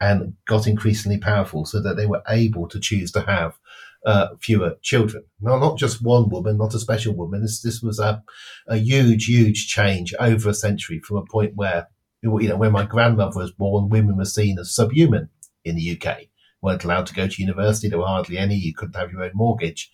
and 0.00 0.34
got 0.46 0.66
increasingly 0.66 1.18
powerful 1.18 1.64
so 1.64 1.80
that 1.80 1.96
they 1.96 2.06
were 2.06 2.22
able 2.28 2.68
to 2.68 2.80
choose 2.80 3.12
to 3.12 3.22
have 3.22 3.58
uh, 4.04 4.28
fewer 4.40 4.76
children. 4.82 5.24
Now, 5.40 5.58
not 5.58 5.78
just 5.78 6.02
one 6.02 6.28
woman, 6.28 6.58
not 6.58 6.74
a 6.74 6.80
special 6.80 7.14
woman. 7.14 7.42
This, 7.42 7.62
this 7.62 7.82
was 7.82 8.00
a, 8.00 8.22
a 8.66 8.76
huge, 8.76 9.26
huge 9.26 9.68
change 9.68 10.12
over 10.18 10.50
a 10.50 10.54
century 10.54 10.98
from 10.98 11.18
a 11.18 11.24
point 11.24 11.52
where, 11.54 11.88
you 12.20 12.48
know, 12.48 12.56
when 12.56 12.72
my 12.72 12.84
grandmother 12.84 13.38
was 13.38 13.52
born, 13.52 13.88
women 13.88 14.16
were 14.16 14.24
seen 14.24 14.58
as 14.58 14.74
subhuman 14.74 15.28
in 15.64 15.76
the 15.76 16.00
UK. 16.00 16.22
weren't 16.60 16.84
allowed 16.84 17.06
to 17.06 17.14
go 17.14 17.28
to 17.28 17.42
university. 17.42 17.88
There 17.88 17.98
were 17.98 18.06
hardly 18.06 18.38
any. 18.38 18.56
You 18.56 18.74
couldn't 18.74 18.96
have 18.96 19.12
your 19.12 19.22
own 19.22 19.32
mortgage. 19.34 19.90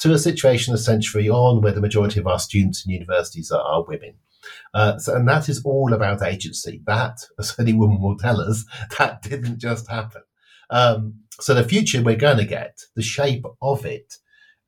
To 0.00 0.12
a 0.12 0.18
situation 0.18 0.74
a 0.74 0.78
century 0.78 1.28
on 1.28 1.60
where 1.60 1.72
the 1.72 1.80
majority 1.80 2.20
of 2.20 2.26
our 2.26 2.38
students 2.38 2.84
in 2.84 2.92
universities 2.92 3.50
are, 3.50 3.60
are 3.60 3.84
women. 3.84 4.14
Uh, 4.74 4.98
so, 4.98 5.14
and 5.14 5.28
that 5.28 5.48
is 5.48 5.62
all 5.64 5.92
about 5.92 6.22
agency. 6.22 6.82
That, 6.86 7.18
as 7.38 7.54
any 7.58 7.72
woman 7.72 8.00
will 8.00 8.16
tell 8.16 8.40
us, 8.40 8.64
that 8.98 9.22
didn't 9.22 9.58
just 9.58 9.88
happen. 9.88 10.22
Um, 10.70 11.20
so 11.40 11.54
the 11.54 11.64
future 11.64 12.02
we're 12.02 12.16
going 12.16 12.38
to 12.38 12.44
get, 12.44 12.80
the 12.94 13.02
shape 13.02 13.44
of 13.62 13.86
it, 13.86 14.14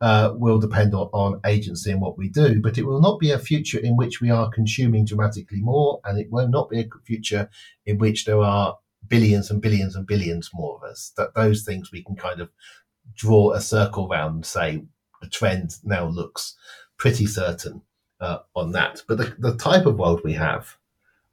uh, 0.00 0.32
will 0.34 0.58
depend 0.58 0.94
on, 0.94 1.08
on, 1.12 1.40
agency 1.44 1.90
and 1.90 2.00
what 2.00 2.16
we 2.16 2.28
do, 2.28 2.60
but 2.62 2.78
it 2.78 2.86
will 2.86 3.02
not 3.02 3.18
be 3.18 3.30
a 3.30 3.38
future 3.38 3.78
in 3.78 3.96
which 3.96 4.20
we 4.20 4.30
are 4.30 4.50
consuming 4.50 5.04
dramatically 5.04 5.60
more, 5.60 6.00
and 6.04 6.18
it 6.18 6.28
will 6.30 6.48
not 6.48 6.70
be 6.70 6.80
a 6.80 6.88
future 7.04 7.50
in 7.84 7.98
which 7.98 8.24
there 8.24 8.40
are 8.40 8.78
billions 9.08 9.50
and 9.50 9.60
billions 9.60 9.94
and 9.94 10.06
billions 10.06 10.50
more 10.54 10.76
of 10.76 10.90
us. 10.90 11.12
That 11.18 11.34
those 11.34 11.64
things 11.64 11.92
we 11.92 12.02
can 12.02 12.16
kind 12.16 12.40
of 12.40 12.50
draw 13.14 13.52
a 13.52 13.60
circle 13.60 14.10
around 14.10 14.36
and 14.36 14.46
say 14.46 14.84
the 15.20 15.28
trend 15.28 15.72
now 15.84 16.06
looks 16.06 16.56
pretty 16.96 17.26
certain 17.26 17.82
uh, 18.20 18.38
on 18.54 18.72
that. 18.72 19.02
But 19.08 19.18
the, 19.18 19.34
the 19.38 19.56
type 19.56 19.86
of 19.86 19.98
world 19.98 20.20
we 20.24 20.34
have, 20.34 20.76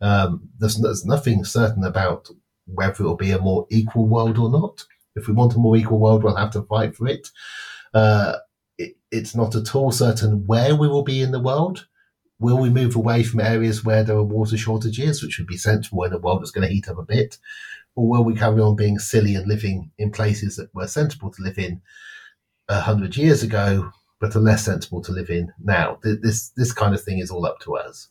um, 0.02 0.50
there's, 0.60 0.78
there's 0.78 1.06
nothing 1.06 1.44
certain 1.44 1.84
about 1.84 2.30
whether 2.66 3.04
it 3.04 3.08
will 3.08 3.16
be 3.16 3.32
a 3.32 3.40
more 3.40 3.66
equal 3.70 4.08
world 4.08 4.38
or 4.38 4.50
not. 4.50 4.84
If 5.16 5.28
we 5.28 5.34
want 5.34 5.56
a 5.56 5.60
more 5.60 5.76
equal 5.76 6.00
world, 6.00 6.24
we'll 6.24 6.36
have 6.36 6.52
to 6.52 6.62
fight 6.64 6.96
for 6.96 7.08
it. 7.08 7.30
Uh, 7.94 8.38
it 8.78 8.96
it's 9.12 9.36
not 9.36 9.56
at 9.56 9.74
all 9.76 9.92
certain 9.92 10.46
where 10.46 10.76
we 10.76 10.88
will 10.88 11.04
be 11.04 11.22
in 11.22 11.32
the 11.32 11.40
world. 11.40 11.88
Will 12.40 12.60
we 12.60 12.70
move 12.70 12.96
away 12.96 13.24
from 13.24 13.40
areas 13.40 13.84
where 13.84 14.04
there 14.04 14.16
are 14.16 14.24
water 14.24 14.58
shortages, 14.58 15.24
which 15.24 15.40
would 15.40 15.48
be 15.48 15.58
sensible 15.58 16.04
in 16.04 16.14
a 16.14 16.20
world 16.20 16.42
that's 16.42 16.52
going 16.52 16.68
to 16.68 16.74
heat 16.74 16.88
up 16.88 17.00
a 17.00 17.04
bit? 17.04 17.38
Or 17.96 18.08
will 18.08 18.24
we 18.24 18.36
carry 18.36 18.62
on 18.62 18.76
being 18.76 19.00
silly 19.00 19.34
and 19.34 19.48
living 19.48 19.92
in 19.98 20.12
places 20.12 20.56
that 20.58 20.74
were 20.76 20.86
sensible 20.86 21.32
to 21.32 21.42
live 21.42 21.58
in 21.58 21.82
a 22.70 22.80
hundred 22.80 23.18
years 23.18 23.42
ago, 23.42 23.92
but 24.20 24.36
are 24.36 24.40
less 24.40 24.66
sensible 24.66 25.02
to 25.02 25.12
live 25.12 25.30
in 25.30 25.52
now. 25.64 26.00
This 26.04 26.50
this 26.56 26.74
kind 26.74 26.94
of 26.94 27.04
thing 27.04 27.20
is 27.20 27.32
all 27.32 27.46
up 27.46 27.60
to 27.62 27.76
us. 27.76 28.10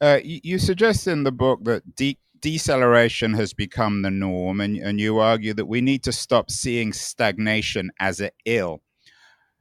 Uh, 0.00 0.18
you, 0.24 0.40
you, 0.42 0.58
suggest 0.58 1.06
in 1.06 1.24
the 1.24 1.32
book 1.32 1.62
that 1.64 1.94
de- 1.94 2.18
deceleration 2.40 3.34
has 3.34 3.52
become 3.52 4.00
the 4.00 4.10
norm, 4.10 4.60
and, 4.60 4.78
and 4.78 4.98
you 4.98 5.18
argue 5.18 5.52
that 5.52 5.66
we 5.66 5.82
need 5.82 6.02
to 6.04 6.12
stop 6.12 6.50
seeing 6.50 6.92
stagnation 6.92 7.90
as 8.00 8.18
an 8.20 8.30
ill. 8.46 8.80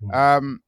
Mm. 0.01 0.15
Um, 0.15 0.59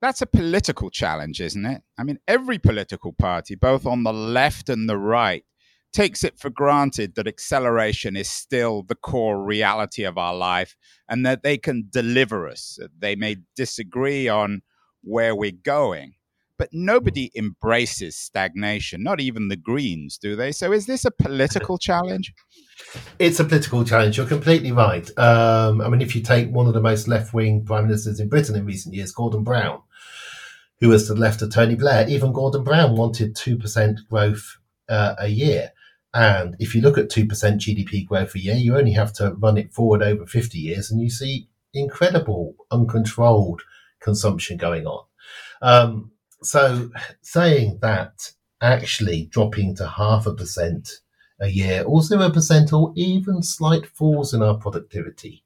that's 0.00 0.22
a 0.22 0.26
political 0.26 0.90
challenge, 0.90 1.40
isn't 1.40 1.64
it? 1.64 1.82
I 1.98 2.04
mean, 2.04 2.18
every 2.28 2.58
political 2.58 3.12
party, 3.12 3.56
both 3.56 3.84
on 3.84 4.04
the 4.04 4.12
left 4.12 4.68
and 4.68 4.88
the 4.88 4.98
right, 4.98 5.44
takes 5.96 6.22
it 6.22 6.38
for 6.38 6.50
granted 6.50 7.14
that 7.14 7.26
acceleration 7.26 8.16
is 8.16 8.28
still 8.28 8.82
the 8.82 8.94
core 8.94 9.42
reality 9.42 10.04
of 10.04 10.18
our 10.18 10.34
life 10.34 10.76
and 11.08 11.24
that 11.24 11.42
they 11.42 11.56
can 11.56 11.88
deliver 11.90 12.46
us. 12.46 12.78
They 12.98 13.16
may 13.16 13.36
disagree 13.56 14.28
on 14.28 14.60
where 15.02 15.34
we're 15.34 15.52
going, 15.52 16.12
but 16.58 16.68
nobody 16.70 17.30
embraces 17.34 18.14
stagnation, 18.14 19.02
not 19.02 19.20
even 19.20 19.48
the 19.48 19.56
Greens, 19.56 20.18
do 20.18 20.36
they? 20.36 20.52
So 20.52 20.70
is 20.70 20.84
this 20.84 21.06
a 21.06 21.10
political 21.10 21.78
challenge? 21.78 22.34
It's 23.18 23.40
a 23.40 23.44
political 23.44 23.82
challenge. 23.82 24.18
You're 24.18 24.26
completely 24.26 24.72
right. 24.72 25.08
Um, 25.18 25.80
I 25.80 25.88
mean, 25.88 26.02
if 26.02 26.14
you 26.14 26.20
take 26.20 26.50
one 26.50 26.66
of 26.66 26.74
the 26.74 26.80
most 26.82 27.08
left 27.08 27.32
wing 27.32 27.64
prime 27.64 27.86
ministers 27.86 28.20
in 28.20 28.28
Britain 28.28 28.54
in 28.54 28.66
recent 28.66 28.94
years, 28.94 29.12
Gordon 29.12 29.44
Brown, 29.44 29.80
who 30.80 30.90
was 30.90 31.06
to 31.06 31.14
the 31.14 31.20
left 31.20 31.40
of 31.40 31.54
Tony 31.54 31.74
Blair, 31.74 32.06
even 32.06 32.34
Gordon 32.34 32.64
Brown 32.64 32.96
wanted 32.96 33.34
2% 33.34 33.96
growth 34.10 34.58
uh, 34.90 35.14
a 35.18 35.28
year. 35.28 35.72
And 36.16 36.56
if 36.58 36.74
you 36.74 36.80
look 36.80 36.96
at 36.96 37.10
2% 37.10 37.28
GDP 37.28 38.06
growth 38.06 38.34
a 38.34 38.38
year, 38.38 38.54
you 38.54 38.74
only 38.74 38.92
have 38.92 39.12
to 39.14 39.34
run 39.34 39.58
it 39.58 39.74
forward 39.74 40.02
over 40.02 40.24
50 40.24 40.58
years 40.58 40.90
and 40.90 40.98
you 40.98 41.10
see 41.10 41.46
incredible, 41.74 42.56
uncontrolled 42.70 43.60
consumption 44.00 44.56
going 44.56 44.86
on. 44.86 45.04
Um, 45.60 46.12
so 46.42 46.90
saying 47.20 47.80
that 47.82 48.32
actually 48.62 49.26
dropping 49.26 49.76
to 49.76 49.86
half 49.86 50.26
a 50.26 50.32
percent 50.32 50.88
a 51.38 51.48
year 51.48 51.84
or 51.84 52.00
zero 52.00 52.30
percent 52.30 52.72
or 52.72 52.94
even 52.96 53.42
slight 53.42 53.84
falls 53.84 54.32
in 54.32 54.42
our 54.42 54.56
productivity 54.56 55.44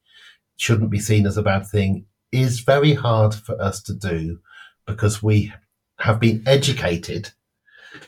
shouldn't 0.57 0.91
be 0.91 1.01
seen 1.01 1.27
as 1.27 1.37
a 1.37 1.43
bad 1.43 1.67
thing 1.67 2.07
is 2.31 2.61
very 2.61 2.95
hard 2.95 3.35
for 3.35 3.61
us 3.61 3.83
to 3.83 3.93
do 3.93 4.39
because 4.87 5.21
we 5.21 5.53
have 5.99 6.21
been 6.21 6.45
educated 6.47 7.33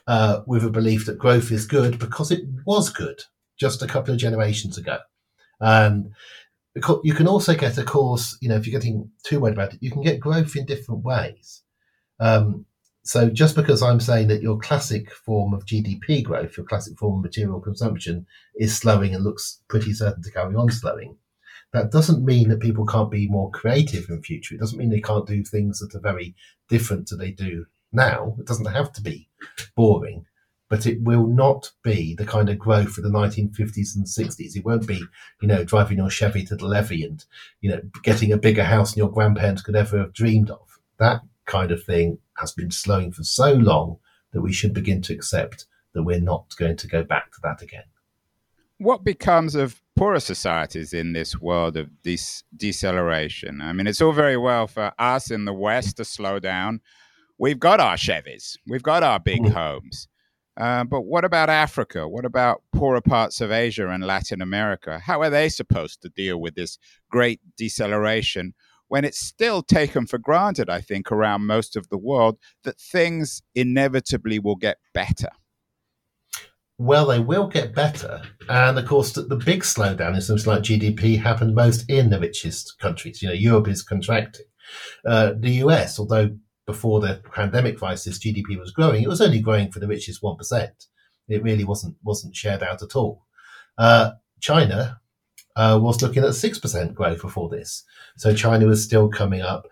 uh, 0.07 0.41
with 0.47 0.65
a 0.65 0.71
belief 0.71 1.07
that 1.07 1.19
growth 1.19 1.51
is 1.51 1.67
good 1.67 1.99
because 1.99 2.31
it 2.31 2.43
was 2.67 2.91
good 2.91 3.23
just 3.59 3.83
a 3.83 3.87
couple 3.87 4.13
of 4.13 4.21
generations 4.21 4.79
ago. 4.79 4.99
And 5.61 6.13
you 7.05 7.15
can 7.15 7.29
also 7.29 7.55
get, 7.55 7.79
of 7.79 7.87
course, 7.87 8.37
you 8.41 8.49
know, 8.49 8.57
if 8.57 8.67
you're 8.67 8.79
getting 8.79 9.11
too 9.25 9.41
worried 9.41 9.55
about 9.55 9.75
it, 9.75 9.83
you 9.83 9.91
can 9.91 10.03
get 10.03 10.21
growth 10.21 10.57
in 10.57 10.67
different 10.67 11.05
ways. 11.05 11.63
Um, 12.19 12.67
so 13.05 13.29
just 13.29 13.57
because 13.57 13.83
I'm 13.83 14.01
saying 14.01 14.29
that 14.29 14.43
your 14.43 14.59
classic 14.59 15.11
form 15.11 15.55
of 15.55 15.67
GDP 15.67 16.23
growth, 16.23 16.57
your 16.57 16.67
classic 16.67 16.99
form 16.99 17.19
of 17.19 17.25
material 17.25 17.61
consumption 17.61 18.27
is 18.57 18.77
slowing 18.77 19.15
and 19.15 19.25
looks 19.25 19.61
pretty 19.69 19.93
certain 19.93 20.23
to 20.23 20.31
carry 20.31 20.55
on 20.55 20.71
slowing, 20.71 21.17
that 21.73 21.91
doesn't 21.91 22.25
mean 22.25 22.49
that 22.49 22.61
people 22.61 22.87
can't 22.87 23.11
be 23.11 23.29
more 23.29 23.51
creative 23.51 24.09
in 24.09 24.23
future. 24.23 24.55
It 24.55 24.61
doesn't 24.61 24.79
mean 24.79 24.91
they 24.91 25.01
can't 25.01 25.27
do 25.27 25.43
things 25.43 25.81
that 25.81 25.95
are 25.97 26.01
very 26.01 26.35
different 26.69 27.09
to 27.09 27.17
they 27.17 27.33
do 27.33 27.67
now. 27.93 28.35
It 28.39 28.47
doesn't 28.47 28.67
have 28.67 28.93
to 28.93 29.03
be 29.03 29.29
boring, 29.77 30.27
but 30.69 30.87
it 30.87 31.03
will 31.03 31.27
not 31.27 31.71
be 31.83 32.15
the 32.15 32.25
kind 32.25 32.49
of 32.49 32.59
growth 32.59 32.97
of 32.97 33.05
the 33.05 33.11
1950s 33.11 33.97
and 33.97 34.07
60s. 34.07 34.57
It 34.57 34.65
won't 34.65 34.87
be, 34.87 35.03
you 35.41 35.49
know, 35.49 35.65
driving 35.65 35.99
your 35.99 36.11
Chevy 36.11 36.45
to 36.47 36.57
the 36.57 36.67
levee 36.67 37.05
and, 37.05 37.25
you 37.61 37.71
know, 37.71 37.81
getting 38.03 38.33
a 38.33 38.39
bigger 38.39 38.65
house 38.65 38.93
than 38.93 38.99
your 38.99 39.11
grandparents 39.11 39.63
could 39.63 39.77
ever 39.77 39.99
have 39.99 40.13
dreamed 40.13 40.51
of. 40.51 40.79
That 40.99 41.23
kind 41.47 41.71
of 41.71 41.85
thing 41.85 42.19
has 42.39 42.53
been 42.53 42.71
slowing 42.71 43.13
for 43.13 43.25
so 43.25 43.53
long 43.53 43.99
that 44.33 44.41
we 44.41 44.53
should 44.53 44.73
begin 44.73 45.03
to 45.03 45.13
accept 45.13 45.67
that 45.93 46.03
we're 46.03 46.21
not 46.21 46.55
going 46.57 46.77
to 46.79 46.87
go 46.89 47.05
back 47.05 47.33
to 47.33 47.39
that 47.43 47.63
again. 47.63 47.85
What 48.79 49.05
becomes 49.05 49.55
of 49.55 49.81
poorer 49.95 50.21
societies 50.21 50.93
in 50.93 51.13
this 51.13 51.39
world 51.39 51.77
of 51.77 51.91
this 52.03 52.43
deceleration? 52.57 53.61
I 53.61 53.73
mean, 53.73 53.87
it's 53.87 54.01
all 54.01 54.13
very 54.13 54.37
well 54.37 54.67
for 54.67 54.93
us 54.99 55.31
in 55.31 55.45
the 55.45 55.53
West 55.53 55.99
to 55.99 56.05
slow 56.05 56.39
down. 56.39 56.81
We've 57.43 57.59
got 57.59 57.81
our 57.81 57.97
Chevys, 57.97 58.57
we've 58.69 58.85
got 58.85 59.03
our 59.03 59.19
big 59.19 59.41
mm. 59.41 59.53
homes. 59.53 60.07
Uh, 60.57 60.85
but 60.85 61.01
what 61.01 61.25
about 61.25 61.51
Africa? 61.51 62.07
What 62.07 62.25
about 62.25 62.63
poorer 62.73 63.01
parts 63.01 63.41
of 63.41 63.51
Asia 63.51 63.89
and 63.89 64.07
Latin 64.07 64.41
America? 64.41 65.01
How 65.01 65.23
are 65.23 65.31
they 65.31 65.49
supposed 65.49 66.03
to 66.03 66.09
deal 66.09 66.41
with 66.41 66.55
this 66.55 66.79
great 67.11 67.41
deceleration 67.57 68.55
when 68.87 69.05
it's 69.05 69.19
still 69.19 69.61
taken 69.61 70.07
for 70.07 70.19
granted, 70.19 70.71
I 70.71 70.83
think, 70.83 71.11
around 71.11 71.45
most 71.45 71.75
of 71.75 71.89
the 71.89 71.99
world 71.99 72.39
that 72.63 72.79
things 72.79 73.43
inevitably 73.57 74.39
will 74.39 74.55
get 74.55 74.77
better. 74.95 75.31
Well, 76.79 77.07
they 77.07 77.19
will 77.19 77.49
get 77.49 77.75
better. 77.75 78.23
And 78.49 78.79
of 78.79 78.87
course, 78.87 79.15
the, 79.15 79.23
the 79.23 79.37
big 79.37 79.63
slowdown 79.63 80.15
in 80.15 80.21
something 80.21 80.47
like 80.47 80.63
GDP 80.63 81.21
happened 81.21 81.57
most 81.57 81.91
in 81.91 82.11
the 82.11 82.21
richest 82.21 82.79
countries. 82.79 83.21
You 83.21 83.31
know, 83.31 83.35
Europe 83.35 83.67
is 83.67 83.83
contracting. 83.83 84.47
Uh, 85.05 85.33
the 85.37 85.51
US, 85.65 85.99
although 85.99 86.37
before 86.73 87.01
the 87.01 87.21
pandemic 87.33 87.79
crisis, 87.79 88.19
GDP 88.19 88.59
was 88.59 88.71
growing, 88.71 89.03
it 89.03 89.09
was 89.09 89.21
only 89.21 89.41
growing 89.41 89.71
for 89.71 89.79
the 89.79 89.87
richest 89.87 90.23
1%. 90.23 90.71
It 91.29 91.43
really 91.43 91.65
wasn't, 91.65 91.97
wasn't 92.03 92.35
shared 92.35 92.63
out 92.63 92.83
at 92.83 92.97
all. 92.97 93.27
Uh, 93.77 94.13
China 94.41 95.01
uh, 95.55 95.79
was 95.81 96.01
looking 96.03 96.25
at 96.25 96.31
6% 96.31 96.95
growth 96.95 97.21
before 97.21 97.51
this. 97.51 97.85
So 98.17 98.35
China 98.35 98.67
was 98.67 98.83
still 98.83 99.09
coming 99.09 99.43
up. 99.43 99.67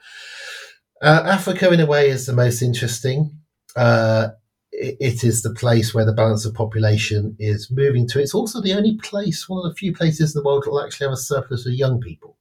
Uh, 1.03 1.23
Africa, 1.25 1.73
in 1.73 1.81
a 1.81 1.87
way, 1.87 2.11
is 2.11 2.27
the 2.27 2.35
most 2.35 2.61
interesting. 2.61 3.31
Uh, 3.75 4.29
it, 4.71 4.97
it 5.01 5.25
is 5.25 5.43
the 5.43 5.55
place 5.55 5.95
where 5.95 6.05
the 6.05 6.13
balance 6.13 6.45
of 6.45 6.55
population 6.55 7.35
is 7.39 7.71
moving 7.71 8.07
to. 8.09 8.21
It's 8.21 8.35
also 8.35 8.61
the 8.61 8.75
only 8.75 8.97
place, 8.97 9.49
one 9.49 9.65
of 9.65 9.71
the 9.71 9.77
few 9.77 9.95
places 9.95 10.35
in 10.35 10.41
the 10.41 10.47
world 10.47 10.65
that 10.65 10.71
will 10.71 10.85
actually 10.85 11.07
have 11.07 11.15
a 11.15 11.17
surplus 11.17 11.67
of 11.67 11.73
young 11.73 12.01
people. 12.01 12.37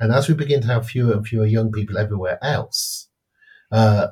And 0.00 0.12
as 0.12 0.28
we 0.28 0.34
begin 0.34 0.62
to 0.62 0.68
have 0.68 0.86
fewer 0.86 1.12
and 1.12 1.26
fewer 1.26 1.46
young 1.46 1.70
people 1.70 1.98
everywhere 1.98 2.38
else, 2.42 3.08
uh, 3.72 4.08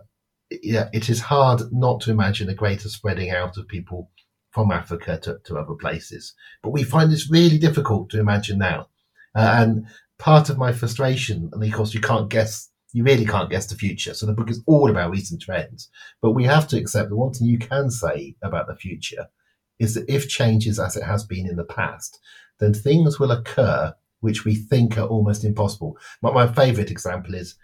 yeah, 0.50 0.88
it 0.92 1.08
is 1.08 1.20
hard 1.20 1.62
not 1.70 2.00
to 2.00 2.10
imagine 2.10 2.48
a 2.48 2.54
greater 2.54 2.88
spreading 2.88 3.30
out 3.30 3.56
of 3.56 3.68
people 3.68 4.10
from 4.50 4.72
Africa 4.72 5.18
to, 5.22 5.38
to 5.44 5.56
other 5.56 5.74
places. 5.74 6.34
But 6.62 6.70
we 6.70 6.82
find 6.82 7.12
this 7.12 7.30
really 7.30 7.58
difficult 7.58 8.10
to 8.10 8.20
imagine 8.20 8.58
now. 8.58 8.88
Uh, 9.34 9.54
and 9.58 9.86
part 10.18 10.50
of 10.50 10.58
my 10.58 10.72
frustration, 10.72 11.50
and 11.52 11.62
of 11.62 11.72
course, 11.72 11.94
you 11.94 12.00
can't 12.00 12.28
guess, 12.28 12.68
you 12.92 13.04
really 13.04 13.26
can't 13.26 13.50
guess 13.50 13.66
the 13.66 13.76
future. 13.76 14.12
So 14.14 14.26
the 14.26 14.32
book 14.32 14.50
is 14.50 14.62
all 14.66 14.90
about 14.90 15.12
recent 15.12 15.40
trends. 15.40 15.88
But 16.20 16.32
we 16.32 16.44
have 16.44 16.66
to 16.68 16.78
accept 16.78 17.10
that 17.10 17.16
one 17.16 17.32
thing 17.32 17.46
you 17.46 17.58
can 17.58 17.90
say 17.90 18.34
about 18.42 18.66
the 18.66 18.74
future 18.74 19.28
is 19.78 19.94
that 19.94 20.12
if 20.12 20.28
change 20.28 20.66
is 20.66 20.80
as 20.80 20.96
it 20.96 21.04
has 21.04 21.22
been 21.24 21.46
in 21.46 21.56
the 21.56 21.64
past, 21.64 22.18
then 22.58 22.74
things 22.74 23.20
will 23.20 23.30
occur 23.30 23.94
which 24.20 24.44
we 24.44 24.54
think 24.54 24.98
are 24.98 25.06
almost 25.06 25.44
impossible. 25.44 25.96
But 26.20 26.34
my 26.34 26.46
favorite 26.46 26.90
example 26.90 27.34
is 27.34 27.54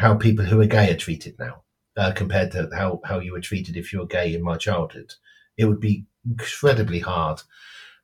how 0.00 0.14
people 0.14 0.44
who 0.44 0.60
are 0.60 0.66
gay 0.66 0.90
are 0.90 0.96
treated 0.96 1.38
now. 1.38 1.62
Uh, 1.96 2.12
compared 2.12 2.52
to 2.52 2.70
how, 2.72 3.00
how 3.04 3.18
you 3.18 3.32
were 3.32 3.40
treated 3.40 3.76
if 3.76 3.92
you 3.92 3.98
were 3.98 4.06
gay 4.06 4.32
in 4.32 4.42
my 4.42 4.56
childhood. 4.56 5.12
It 5.58 5.64
would 5.66 5.80
be 5.80 6.06
incredibly 6.24 7.00
hard 7.00 7.42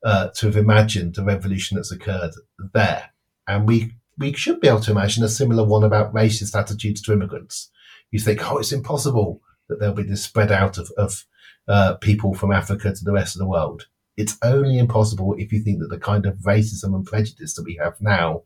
uh, 0.05 0.29
to 0.35 0.47
have 0.47 0.57
imagined 0.57 1.15
the 1.15 1.25
revolution 1.25 1.76
that's 1.76 1.93
occurred 1.93 2.33
there. 2.75 3.11
And 3.47 3.67
we 3.67 3.93
we 4.19 4.33
should 4.33 4.61
be 4.61 4.69
able 4.69 4.81
to 4.81 4.91
imagine 4.91 5.25
a 5.25 5.29
similar 5.29 5.65
one 5.65 5.85
about 5.85 6.12
racist 6.12 6.59
attitudes 6.59 7.00
to 7.03 7.12
immigrants. 7.12 7.71
You 8.11 8.19
think, 8.19 8.50
oh, 8.50 8.59
it's 8.59 8.73
impossible 8.73 9.41
that 9.69 9.79
there'll 9.79 9.95
be 9.95 10.03
this 10.03 10.25
spread 10.25 10.50
out 10.50 10.79
of, 10.79 10.91
of 10.99 11.25
uh, 11.69 11.95
people 11.95 12.35
from 12.35 12.53
Africa 12.53 12.93
to 12.93 13.05
the 13.05 13.12
rest 13.12 13.37
of 13.37 13.41
the 13.41 13.49
world. 13.49 13.87
It's 14.17 14.37
only 14.43 14.79
impossible 14.79 15.37
if 15.38 15.53
you 15.53 15.62
think 15.62 15.79
that 15.79 15.88
the 15.88 15.99
kind 15.99 16.26
of 16.26 16.38
racism 16.38 16.95
and 16.95 17.07
prejudice 17.07 17.55
that 17.55 17.65
we 17.65 17.79
have 17.83 18.00
now 18.00 18.43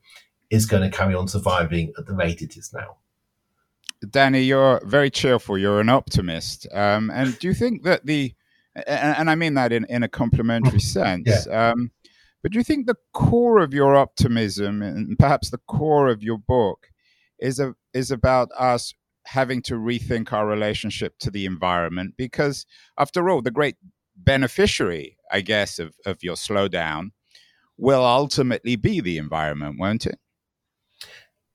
is 0.51 0.67
going 0.67 0.89
to 0.89 0.97
carry 0.97 1.15
on 1.15 1.29
surviving 1.29 1.93
at 1.99 2.07
the 2.07 2.15
rate 2.15 2.43
it 2.43 2.57
is 2.57 2.73
now. 2.73 2.99
Danny, 4.09 4.43
you're 4.43 4.81
very 4.85 5.11
cheerful. 5.11 5.59
You're 5.59 5.81
an 5.81 5.89
optimist. 5.89 6.67
Um, 6.73 7.11
and 7.11 7.39
do 7.39 7.49
you 7.49 7.55
think 7.55 7.83
that 7.83 8.07
the 8.07 8.35
and, 8.75 9.17
and 9.19 9.31
I 9.31 9.35
mean 9.35 9.55
that 9.55 9.73
in, 9.73 9.85
in 9.89 10.03
a 10.03 10.09
complimentary 10.09 10.81
sense. 10.97 11.47
Yeah. 11.47 11.71
Um, 11.71 11.91
but 12.43 12.53
do 12.53 12.59
you 12.59 12.65
think 12.65 12.87
the 12.87 12.97
core 13.13 13.59
of 13.59 13.75
your 13.75 13.97
optimism 13.97 14.83
and 14.83 15.19
perhaps 15.19 15.51
the 15.51 15.61
core 15.69 16.09
of 16.09 16.23
your 16.23 16.39
book 16.39 16.89
is 17.39 17.61
a, 17.61 17.75
is 17.93 18.11
about 18.11 18.49
us 18.57 18.95
having 19.27 19.61
to 19.63 19.75
rethink 19.75 20.33
our 20.33 20.47
relationship 20.47 21.19
to 21.19 21.31
the 21.31 21.45
environment? 21.45 22.15
Because 22.17 22.65
after 22.99 23.29
all, 23.29 23.43
the 23.43 23.51
great 23.51 23.77
beneficiary, 24.17 25.19
I 25.31 25.43
guess, 25.43 25.79
of, 25.79 25.95
of 26.07 26.23
your 26.23 26.37
slowdown 26.37 27.11
will 27.77 28.05
ultimately 28.05 28.77
be 28.77 29.01
the 29.01 29.19
environment, 29.19 29.77
won't 29.79 30.07
it? 30.07 30.19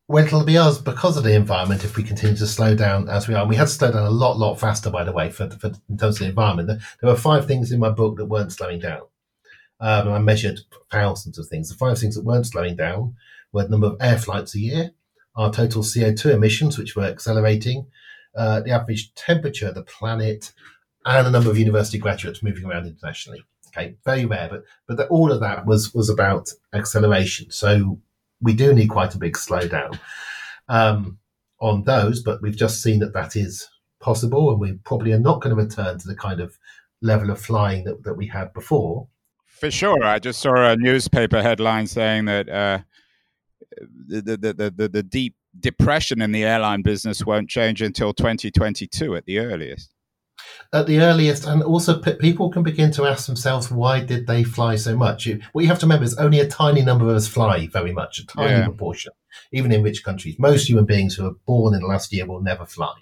Well, 0.08 0.24
it'll 0.24 0.44
be 0.44 0.58
us 0.58 0.78
because 0.78 1.18
of 1.18 1.24
the 1.24 1.34
environment 1.34 1.84
if 1.84 1.98
we 1.98 2.04
continue 2.04 2.36
to 2.36 2.46
slow 2.46 2.76
down 2.76 3.10
as 3.10 3.28
we 3.28 3.34
are. 3.34 3.42
And 3.42 3.50
we 3.50 3.56
had 3.56 3.68
to 3.68 3.74
slow 3.74 3.92
down 3.92 4.06
a 4.06 4.12
lot, 4.12 4.38
lot 4.38 4.60
faster, 4.60 4.92
by 4.92 5.04
the 5.04 5.12
way, 5.12 5.32
for, 5.32 5.50
for 5.50 5.72
in 5.90 5.98
terms 5.98 6.16
of 6.16 6.20
the 6.20 6.26
environment. 6.26 6.68
There 6.68 7.10
were 7.10 7.16
five 7.16 7.48
things 7.48 7.72
in 7.72 7.80
my 7.80 7.90
book 7.90 8.18
that 8.18 8.26
weren't 8.26 8.52
slowing 8.52 8.80
down. 8.80 9.02
Um, 9.80 10.10
I 10.10 10.20
measured 10.20 10.62
thousands 10.92 11.40
of 11.40 11.48
things. 11.48 11.70
The 11.70 11.76
five 11.76 11.98
things 11.98 12.16
that 12.16 12.24
weren't 12.24 12.46
slowing 12.46 12.76
down 12.76 13.16
were 13.52 13.64
the 13.64 13.70
number 13.70 13.88
of 13.88 13.98
air 14.00 14.18
flights 14.18 14.56
a 14.56 14.60
year, 14.60 14.92
our 15.36 15.52
total 15.52 15.82
CO2 15.82 16.34
emissions, 16.34 16.78
which 16.78 16.96
were 16.96 17.06
accelerating, 17.06 17.88
uh, 18.36 18.62
the 18.62 18.72
average 18.72 19.14
temperature 19.16 19.70
of 19.70 19.76
the 19.76 19.84
planet, 19.84 20.54
and 21.06 21.26
the 21.26 21.32
number 21.32 21.50
of 21.50 21.58
university 21.58 21.98
graduates 21.98 22.44
moving 22.44 22.66
around 22.66 22.86
internationally. 22.86 23.44
Okay, 23.68 23.96
very 24.06 24.26
rare, 24.26 24.48
but 24.50 24.64
but 24.88 24.98
the, 24.98 25.08
all 25.08 25.32
of 25.32 25.42
that 25.42 25.66
was 25.66 25.94
was 25.94 26.10
about 26.10 26.50
acceleration. 26.74 27.52
So 27.52 28.00
we 28.42 28.54
do 28.54 28.74
need 28.74 28.88
quite 28.88 29.16
a 29.16 29.20
big 29.20 29.36
slowdown 29.36 30.00
um, 30.70 31.18
on 31.60 31.84
those, 31.84 32.22
but 32.22 32.42
we've 32.42 32.58
just 32.58 32.82
seen 32.82 33.00
that 33.00 33.14
that 33.14 33.36
is 33.36 33.68
possible, 34.00 34.52
and 34.52 34.60
we 34.60 34.74
probably 34.86 35.14
are 35.14 35.20
not 35.20 35.42
going 35.42 35.56
to 35.56 35.62
return 35.62 35.98
to 36.00 36.08
the 36.08 36.16
kind 36.16 36.40
of 36.40 36.58
level 37.02 37.30
of 37.30 37.40
flying 37.40 37.84
that, 37.86 38.04
that 38.04 38.16
we 38.16 38.28
had 38.28 38.54
before. 38.54 39.08
For 39.48 39.72
sure, 39.72 40.04
I 40.04 40.20
just 40.20 40.42
saw 40.42 40.72
a 40.72 40.76
newspaper 40.76 41.42
headline 41.42 41.88
saying 41.88 42.26
that 42.26 42.50
uh, 42.50 42.80
the, 44.08 44.22
the, 44.22 44.54
the 44.54 44.74
the 44.76 44.90
the 44.90 45.04
deep 45.04 45.36
depression 45.58 46.22
in 46.22 46.34
the 46.34 46.44
airline 46.44 46.82
business 46.82 47.26
won't 47.26 47.50
change 47.50 47.82
until 47.82 48.14
2022 48.14 49.16
at 49.16 49.26
the 49.26 49.40
earliest 49.40 49.95
at 50.74 50.88
the 50.88 51.00
earliest, 51.00 51.46
and 51.46 51.64
also 51.64 52.00
p- 52.00 52.16
people 52.16 52.50
can 52.50 52.64
begin 52.64 52.92
to 52.92 53.06
ask 53.06 53.28
themselves 53.28 53.72
why 53.72 54.02
did 54.02 54.28
they 54.28 54.44
fly 54.44 54.76
so 54.76 54.96
much. 54.96 55.26
You, 55.26 55.42
what 55.54 55.62
you 55.62 55.68
have 55.68 55.80
to 55.80 55.86
remember 55.86 56.06
is 56.06 56.18
only 56.18 56.40
a 56.40 56.48
tiny 56.48 56.82
number 56.82 57.06
of 57.10 57.16
us 57.16 57.28
fly 57.28 57.68
very 57.68 57.92
much, 57.92 58.20
a 58.20 58.26
tiny 58.26 58.60
yeah. 58.60 58.66
proportion, 58.66 59.14
even 59.52 59.72
in 59.72 59.84
rich 59.84 60.04
countries. 60.04 60.36
Most 60.40 60.70
human 60.70 60.86
beings 60.86 61.16
who 61.16 61.28
are 61.28 61.36
born 61.46 61.74
in 61.74 61.82
the 61.82 61.88
last 61.88 62.12
year 62.12 62.26
will 62.26 62.42
never 62.42 62.66
fly. 62.66 62.94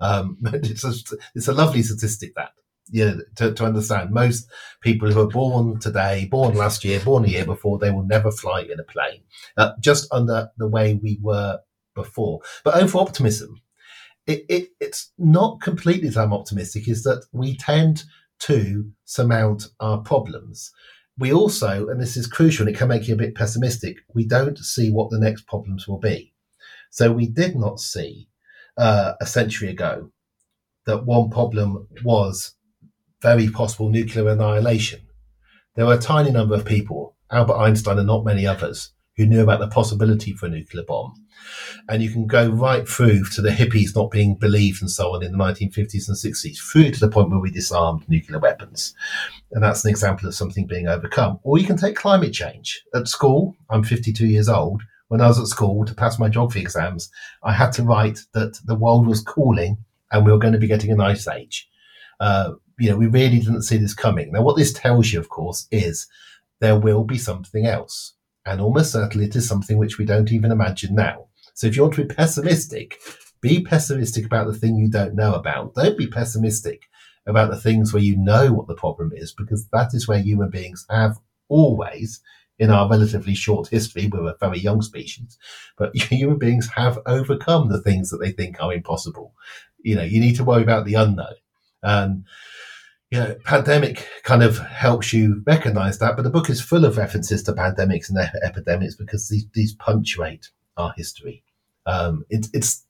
Um, 0.00 0.38
it's 0.44 0.84
a, 0.84 1.16
it's 1.34 1.48
a 1.48 1.52
lovely 1.52 1.82
statistic 1.82 2.34
that 2.36 2.50
yeah, 2.90 3.14
to, 3.36 3.52
to 3.52 3.64
understand. 3.64 4.10
Most 4.10 4.48
people 4.80 5.10
who 5.10 5.20
are 5.20 5.28
born 5.28 5.78
today, 5.78 6.26
born 6.30 6.54
last 6.54 6.84
year, 6.84 7.00
born 7.00 7.24
a 7.24 7.28
year 7.28 7.44
before, 7.44 7.78
they 7.78 7.90
will 7.90 8.04
never 8.04 8.30
fly 8.30 8.62
in 8.62 8.80
a 8.80 8.84
plane, 8.84 9.22
uh, 9.56 9.72
just 9.80 10.12
under 10.12 10.50
the 10.56 10.68
way 10.68 10.94
we 10.94 11.18
were 11.22 11.60
before. 11.94 12.40
But 12.64 12.76
over 12.82 12.98
optimism, 12.98 13.60
it, 14.28 14.44
it, 14.48 14.68
it's 14.78 15.10
not 15.18 15.60
completely 15.60 16.10
that 16.10 16.20
I'm 16.20 16.34
optimistic, 16.34 16.86
is 16.86 17.02
that 17.04 17.24
we 17.32 17.56
tend 17.56 18.04
to 18.40 18.92
surmount 19.06 19.68
our 19.80 19.98
problems. 19.98 20.70
We 21.16 21.32
also, 21.32 21.88
and 21.88 22.00
this 22.00 22.16
is 22.16 22.28
crucial 22.28 22.66
and 22.66 22.76
it 22.76 22.78
can 22.78 22.88
make 22.88 23.08
you 23.08 23.14
a 23.14 23.18
bit 23.18 23.34
pessimistic, 23.34 23.96
we 24.14 24.26
don't 24.26 24.58
see 24.58 24.92
what 24.92 25.10
the 25.10 25.18
next 25.18 25.46
problems 25.46 25.88
will 25.88 25.98
be. 25.98 26.34
So 26.90 27.10
we 27.10 27.26
did 27.26 27.56
not 27.56 27.80
see 27.80 28.28
uh, 28.76 29.14
a 29.20 29.26
century 29.26 29.70
ago 29.70 30.12
that 30.86 31.06
one 31.06 31.30
problem 31.30 31.88
was 32.04 32.54
very 33.20 33.48
possible 33.48 33.88
nuclear 33.88 34.28
annihilation. 34.28 35.00
There 35.74 35.86
were 35.86 35.94
a 35.94 35.98
tiny 35.98 36.30
number 36.30 36.54
of 36.54 36.64
people, 36.64 37.16
Albert 37.32 37.56
Einstein 37.56 37.98
and 37.98 38.06
not 38.06 38.24
many 38.24 38.46
others, 38.46 38.92
who 39.18 39.26
knew 39.26 39.42
about 39.42 39.58
the 39.58 39.68
possibility 39.68 40.32
for 40.32 40.46
a 40.46 40.48
nuclear 40.48 40.84
bomb. 40.84 41.12
And 41.88 42.02
you 42.02 42.10
can 42.10 42.26
go 42.26 42.48
right 42.48 42.88
through 42.88 43.24
to 43.26 43.42
the 43.42 43.50
hippies 43.50 43.94
not 43.94 44.10
being 44.10 44.36
believed 44.36 44.80
and 44.80 44.90
so 44.90 45.14
on 45.14 45.24
in 45.24 45.32
the 45.32 45.38
1950s 45.38 46.08
and 46.08 46.16
60s, 46.16 46.58
through 46.58 46.92
to 46.92 47.00
the 47.00 47.08
point 47.08 47.30
where 47.30 47.40
we 47.40 47.50
disarmed 47.50 48.08
nuclear 48.08 48.38
weapons. 48.38 48.94
And 49.52 49.62
that's 49.62 49.84
an 49.84 49.90
example 49.90 50.28
of 50.28 50.34
something 50.34 50.66
being 50.66 50.86
overcome. 50.86 51.40
Or 51.42 51.58
you 51.58 51.66
can 51.66 51.76
take 51.76 51.96
climate 51.96 52.32
change. 52.32 52.82
At 52.94 53.08
school, 53.08 53.56
I'm 53.70 53.82
52 53.82 54.26
years 54.26 54.48
old. 54.48 54.82
When 55.08 55.20
I 55.20 55.26
was 55.26 55.40
at 55.40 55.46
school 55.46 55.84
to 55.84 55.94
pass 55.94 56.18
my 56.18 56.28
geography 56.28 56.60
exams, 56.60 57.10
I 57.42 57.52
had 57.52 57.72
to 57.72 57.82
write 57.82 58.20
that 58.34 58.60
the 58.64 58.74
world 58.74 59.06
was 59.06 59.20
cooling 59.20 59.78
and 60.12 60.24
we 60.24 60.30
were 60.30 60.38
going 60.38 60.52
to 60.52 60.60
be 60.60 60.68
getting 60.68 60.92
an 60.92 61.00
ice 61.00 61.26
age. 61.26 61.68
Uh, 62.20 62.52
you 62.78 62.90
know, 62.90 62.96
we 62.96 63.06
really 63.06 63.40
didn't 63.40 63.62
see 63.62 63.78
this 63.78 63.94
coming. 63.94 64.30
Now, 64.30 64.42
what 64.42 64.56
this 64.56 64.72
tells 64.72 65.12
you, 65.12 65.18
of 65.18 65.28
course, 65.28 65.66
is 65.72 66.06
there 66.60 66.78
will 66.78 67.04
be 67.04 67.18
something 67.18 67.66
else. 67.66 68.14
And 68.48 68.62
almost 68.62 68.92
certainly 68.92 69.26
it 69.26 69.36
is 69.36 69.46
something 69.46 69.76
which 69.76 69.98
we 69.98 70.06
don't 70.06 70.32
even 70.32 70.50
imagine 70.50 70.94
now. 70.94 71.26
So 71.52 71.66
if 71.66 71.76
you 71.76 71.82
want 71.82 71.94
to 71.96 72.04
be 72.06 72.14
pessimistic, 72.14 72.98
be 73.42 73.62
pessimistic 73.62 74.24
about 74.24 74.46
the 74.46 74.58
thing 74.58 74.76
you 74.76 74.88
don't 74.88 75.14
know 75.14 75.34
about. 75.34 75.74
Don't 75.74 75.98
be 75.98 76.06
pessimistic 76.06 76.88
about 77.26 77.50
the 77.50 77.60
things 77.60 77.92
where 77.92 78.02
you 78.02 78.16
know 78.16 78.52
what 78.54 78.66
the 78.66 78.74
problem 78.74 79.12
is, 79.14 79.34
because 79.34 79.68
that 79.72 79.92
is 79.92 80.08
where 80.08 80.20
human 80.20 80.48
beings 80.48 80.86
have 80.88 81.18
always, 81.48 82.20
in 82.58 82.70
our 82.70 82.88
relatively 82.88 83.34
short 83.34 83.68
history, 83.68 84.08
we're 84.10 84.30
a 84.30 84.36
very 84.40 84.58
young 84.58 84.80
species, 84.80 85.36
but 85.76 85.94
human 85.96 86.38
beings 86.38 86.70
have 86.74 86.98
overcome 87.04 87.68
the 87.68 87.82
things 87.82 88.08
that 88.08 88.18
they 88.18 88.32
think 88.32 88.62
are 88.62 88.72
impossible. 88.72 89.34
You 89.82 89.96
know, 89.96 90.04
you 90.04 90.20
need 90.20 90.36
to 90.36 90.44
worry 90.44 90.62
about 90.62 90.86
the 90.86 90.94
unknown. 90.94 91.34
And 91.82 92.24
you 93.10 93.18
know, 93.18 93.34
pandemic 93.44 94.06
kind 94.22 94.42
of 94.42 94.58
helps 94.58 95.12
you 95.12 95.42
recognize 95.46 95.98
that, 95.98 96.16
but 96.16 96.22
the 96.22 96.30
book 96.30 96.50
is 96.50 96.60
full 96.60 96.84
of 96.84 96.98
references 96.98 97.42
to 97.44 97.52
pandemics 97.52 98.10
and 98.10 98.18
epidemics 98.42 98.94
because 98.94 99.28
these, 99.28 99.46
these 99.54 99.74
punctuate 99.74 100.50
our 100.76 100.92
history. 100.96 101.42
Um, 101.86 102.24
it, 102.28 102.48
it's 102.52 102.84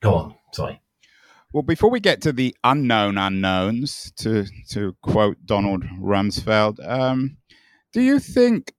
go 0.00 0.14
on. 0.14 0.34
Sorry. 0.52 0.80
Well, 1.52 1.62
before 1.62 1.90
we 1.90 2.00
get 2.00 2.22
to 2.22 2.32
the 2.32 2.56
unknown 2.64 3.18
unknowns, 3.18 4.10
to 4.16 4.46
to 4.70 4.96
quote 5.02 5.36
Donald 5.44 5.84
Rumsfeld, 6.00 6.78
um, 6.88 7.36
do 7.92 8.00
you 8.00 8.18
think? 8.18 8.72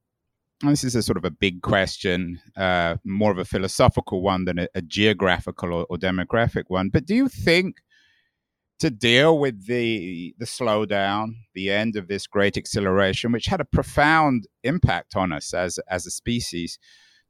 this 0.64 0.86
is 0.86 0.96
a 0.96 1.04
sort 1.04 1.18
of 1.18 1.26
a 1.26 1.30
big 1.30 1.62
question, 1.62 2.40
uh, 2.56 2.96
more 3.04 3.32
of 3.32 3.38
a 3.38 3.44
philosophical 3.44 4.22
one 4.22 4.46
than 4.46 4.60
a, 4.60 4.68
a 4.76 4.82
geographical 4.82 5.74
or, 5.74 5.86
or, 5.90 5.98
demographic 5.98 6.64
one. 6.70 6.88
But 6.88 7.06
do 7.06 7.14
you 7.14 7.28
think 7.28 7.82
to 8.80 8.90
deal 8.90 9.38
with 9.38 9.66
the 9.68 10.36
the 10.38 10.46
slowdown, 10.46 11.36
the 11.54 11.72
end 11.72 11.96
of 11.96 12.08
this 12.08 12.28
great 12.28 12.58
acceleration, 12.58 13.32
which 13.32 13.46
had 13.46 13.62
a 13.62 13.66
profound 13.66 14.48
impact 14.64 15.16
on 15.16 15.32
us 15.32 15.54
as 15.54 15.80
as 15.90 16.06
a 16.06 16.12
species, 16.12 16.80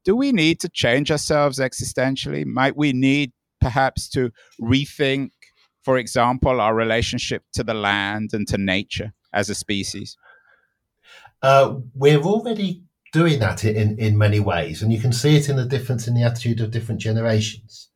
do 0.04 0.16
we 0.16 0.32
need 0.32 0.60
to 0.60 0.68
change 0.68 1.10
ourselves 1.10 1.58
existentially? 1.58 2.44
Might 2.44 2.76
we 2.76 2.92
need 2.92 3.32
perhaps 3.60 4.08
to 4.10 4.30
rethink, 4.60 5.30
for 5.82 5.96
example, 5.96 6.60
our 6.60 6.74
relationship 6.74 7.42
to 7.54 7.64
the 7.64 7.74
land 7.74 8.30
and 8.32 8.46
to 8.48 8.58
nature 8.58 9.12
as 9.32 9.48
a 9.48 9.54
species? 9.54 10.16
Uh, 11.42 11.76
we're 11.94 12.20
already 12.20 12.82
doing 13.12 13.38
that 13.38 13.64
in, 13.64 13.98
in 13.98 14.18
many 14.18 14.40
ways, 14.40 14.82
and 14.82 14.92
you 14.92 15.00
can 15.00 15.12
see 15.12 15.36
it 15.36 15.48
in 15.48 15.56
the 15.56 15.64
difference 15.64 16.08
in 16.08 16.14
the 16.14 16.22
attitude 16.22 16.60
of 16.60 16.70
different 16.70 17.00
generations 17.00 17.90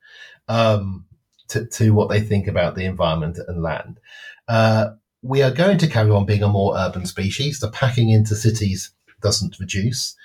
um, 0.49 1.05
to, 1.49 1.67
to 1.67 1.91
what 1.91 2.09
they 2.09 2.21
think 2.21 2.47
about 2.47 2.75
the 2.75 2.85
environment 2.85 3.39
and 3.47 3.63
land. 3.63 3.99
Uh, 4.47 4.91
we 5.23 5.43
are 5.43 5.51
going 5.51 5.79
to 5.79 5.89
carry 5.89 6.11
on 6.11 6.27
being 6.27 6.43
a 6.43 6.49
more 6.49 6.77
urban 6.77 7.07
species. 7.07 7.61
The 7.61 7.71
packing 7.71 8.11
into 8.11 8.35
cities 8.35 8.93
doesn't 9.21 9.59
reduce 9.59 10.17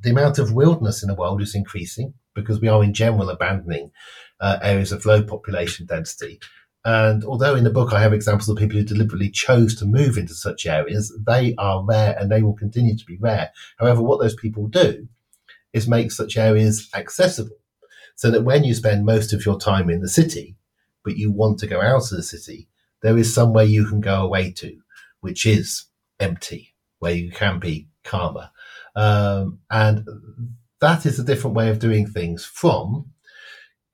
the 0.00 0.10
amount 0.10 0.38
of 0.38 0.52
wilderness 0.52 1.02
in 1.02 1.08
the 1.08 1.14
world 1.14 1.42
is 1.42 1.54
increasing 1.54 2.14
because 2.34 2.60
we 2.60 2.68
are 2.68 2.84
in 2.84 2.94
general 2.94 3.30
abandoning 3.30 3.90
uh, 4.40 4.58
areas 4.62 4.92
of 4.92 5.06
low 5.06 5.22
population 5.22 5.86
density. 5.86 6.38
And 6.84 7.24
although 7.24 7.56
in 7.56 7.64
the 7.64 7.70
book 7.70 7.92
I 7.92 8.00
have 8.00 8.12
examples 8.12 8.48
of 8.48 8.58
people 8.58 8.76
who 8.76 8.84
deliberately 8.84 9.30
chose 9.30 9.74
to 9.76 9.86
move 9.86 10.16
into 10.16 10.34
such 10.34 10.66
areas, 10.66 11.12
they 11.26 11.54
are 11.58 11.84
rare 11.84 12.16
and 12.18 12.30
they 12.30 12.42
will 12.42 12.54
continue 12.54 12.96
to 12.96 13.04
be 13.04 13.16
rare. 13.18 13.50
However, 13.78 14.02
what 14.02 14.20
those 14.20 14.36
people 14.36 14.68
do 14.68 15.08
is 15.72 15.88
make 15.88 16.12
such 16.12 16.36
areas 16.36 16.88
accessible 16.94 17.56
so 18.14 18.30
that 18.30 18.44
when 18.44 18.64
you 18.64 18.74
spend 18.74 19.04
most 19.04 19.32
of 19.32 19.44
your 19.44 19.58
time 19.58 19.90
in 19.90 20.00
the 20.00 20.08
city, 20.08 20.56
but 21.06 21.16
you 21.16 21.30
want 21.30 21.60
to 21.60 21.68
go 21.68 21.80
out 21.80 22.02
of 22.02 22.10
the 22.10 22.22
city, 22.22 22.68
there 23.00 23.16
is 23.16 23.32
somewhere 23.32 23.64
you 23.64 23.86
can 23.86 24.00
go 24.00 24.22
away 24.22 24.50
to, 24.50 24.76
which 25.20 25.46
is 25.46 25.84
empty, 26.18 26.74
where 26.98 27.14
you 27.14 27.30
can 27.30 27.60
be 27.60 27.86
calmer. 28.02 28.50
Um, 28.96 29.60
and 29.70 30.04
that 30.80 31.06
is 31.06 31.20
a 31.20 31.24
different 31.24 31.54
way 31.54 31.70
of 31.70 31.78
doing 31.78 32.08
things 32.08 32.44
from 32.44 33.12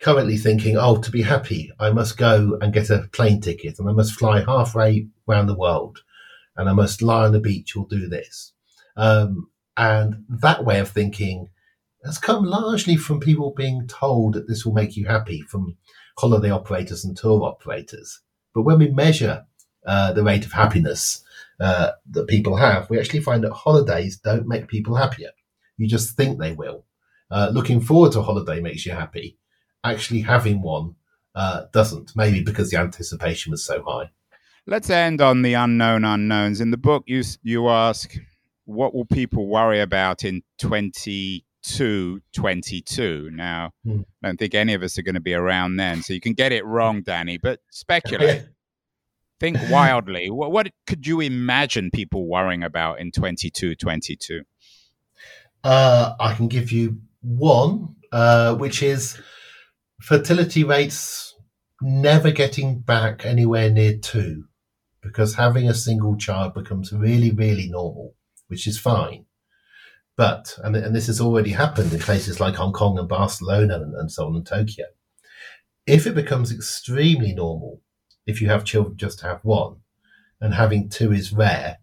currently 0.01 0.39
thinking, 0.39 0.79
oh, 0.79 0.97
to 1.03 1.11
be 1.11 1.21
happy, 1.21 1.71
I 1.79 1.91
must 1.91 2.17
go 2.17 2.59
and 2.63 2.73
get 2.73 2.89
a 2.89 3.09
plane 3.13 3.43
ticket 3.43 3.79
and 3.79 3.89
I 3.89 3.93
must 3.93 4.15
fly 4.15 4.43
halfway 4.43 5.09
around 5.29 5.49
the 5.49 5.55
world 5.55 5.99
and 6.57 6.69
I 6.69 6.73
must 6.73 7.03
lie 7.03 7.27
on 7.27 7.33
the 7.33 7.41
beach 7.41 7.77
or 7.77 7.87
do 7.89 8.09
this. 8.09 8.55
Um, 8.97 9.51
and 9.77 10.25
that 10.29 10.65
way 10.65 10.81
of 10.81 10.89
thinking 10.91 11.51
has 12.05 12.19
come 12.19 12.45
largely 12.45 12.97
from 12.97 13.21
people 13.21 13.53
being 13.55 13.87
told 13.87 14.33
that 14.33 14.49
this 14.49 14.65
will 14.65 14.73
make 14.73 14.97
you 14.97 15.07
happy 15.07 15.43
from 15.43 15.77
holiday 16.19 16.51
operators 16.51 17.05
and 17.05 17.17
tour 17.17 17.43
operators. 17.43 18.21
But 18.55 18.63
when 18.63 18.79
we 18.79 18.89
measure 18.89 19.47
uh, 19.87 20.13
the 20.13 20.23
rate 20.23 20.45
of 20.45 20.53
happiness 20.53 21.25
uh, 21.61 21.93
that 22.11 22.29
people 22.29 22.57
have, 22.57 22.91
we 22.91 22.99
actually 22.99 23.21
find 23.21 23.43
that 23.45 23.53
holidays 23.53 24.19
don't 24.19 24.47
make 24.47 24.69
people 24.69 24.97
happier. 24.97 25.31
You 25.77 25.89
just 25.89 26.17
think 26.17 26.39
they 26.39 26.53
will. 26.53 26.85
Uh, 27.31 27.51
looking 27.53 27.81
forward 27.81 28.13
to 28.13 28.21
a 28.21 28.23
holiday 28.23 28.61
makes 28.61 28.85
you 28.85 28.93
happy. 28.93 29.39
Actually, 29.85 30.21
having 30.21 30.63
one 30.63 30.97
uh, 31.35 31.65
doesn't, 31.73 32.15
maybe 32.15 32.43
because 32.43 32.71
the 32.71 32.79
anticipation 32.79 33.51
was 33.51 33.65
so 33.65 33.83
high. 33.83 34.11
Let's 34.67 34.91
end 34.91 35.21
on 35.21 35.43
the 35.43 35.55
unknown 35.55 36.05
unknowns. 36.05 36.61
In 36.61 36.71
the 36.71 36.77
book, 36.77 37.05
you 37.07 37.25
you 37.43 37.69
ask, 37.69 38.17
what 38.65 38.95
will 38.95 39.07
people 39.07 39.49
worry 39.49 39.81
about 39.81 40.25
in 40.25 40.43
2222? 41.63 43.31
Now, 43.33 43.73
hmm. 43.85 44.01
I 44.23 44.29
don't 44.29 44.39
think 44.39 44.55
any 44.55 44.75
of 44.75 44.83
us 44.83 44.99
are 44.99 45.03
going 45.03 45.15
to 45.15 45.21
be 45.21 45.35
around 45.35 45.77
then, 45.77 46.03
so 46.03 46.13
you 46.13 46.21
can 46.21 46.35
get 46.35 46.53
it 46.53 46.65
wrong, 46.65 47.03
Danny, 47.03 47.39
but 47.39 47.61
speculate. 47.71 48.47
think 49.41 49.59
wildly. 49.71 50.31
What, 50.31 50.53
what, 50.53 50.71
could 50.87 51.07
you 51.07 51.21
imagine 51.21 51.91
people 51.91 52.29
worrying 52.29 52.63
about 52.63 53.01
in 53.01 53.11
22 53.11 53.75
22? 53.75 54.43
Uh, 55.65 56.15
I 56.19 56.35
can 56.35 56.47
give 56.49 56.71
you 56.71 57.01
one, 57.23 57.97
uh, 58.13 58.55
which 58.55 58.83
is 58.83 59.21
fertility 60.01 60.63
rates 60.63 61.35
never 61.81 62.31
getting 62.31 62.79
back 62.79 63.27
anywhere 63.27 63.69
near 63.69 63.97
two. 63.99 64.45
because 65.03 65.35
having 65.35 65.69
a 65.69 65.75
single 65.75 66.17
child 66.17 66.55
becomes 66.55 66.93
really, 66.93 67.33
really 67.33 67.69
normal, 67.69 68.15
which 68.47 68.69
is 68.69 68.79
fine. 68.79 69.27
But, 70.17 70.59
and, 70.63 70.77
and 70.77 70.95
this 70.95 71.07
has 71.07 71.21
already 71.21 71.51
happened 71.51 71.93
in 71.93 72.01
places 72.01 72.39
like 72.39 72.55
Hong 72.55 72.73
Kong 72.73 72.99
and 72.99 73.09
Barcelona 73.09 73.77
and, 73.77 73.95
and 73.95 74.13
so 74.13 74.27
on 74.27 74.37
and 74.37 74.47
Tokyo. 74.47 74.87
If 75.87 76.07
it 76.07 76.15
becomes 76.15 76.53
extremely 76.53 77.35
normal, 77.35 77.81
if 78.27 78.41
you 78.41 78.49
have 78.49 78.65
children 78.65 78.97
just 78.97 79.21
to 79.21 79.27
have 79.27 79.41
one, 79.43 79.77
and 80.41 80.55
having 80.55 80.89
two 80.89 81.13
is 81.13 81.33
rare, 81.33 81.79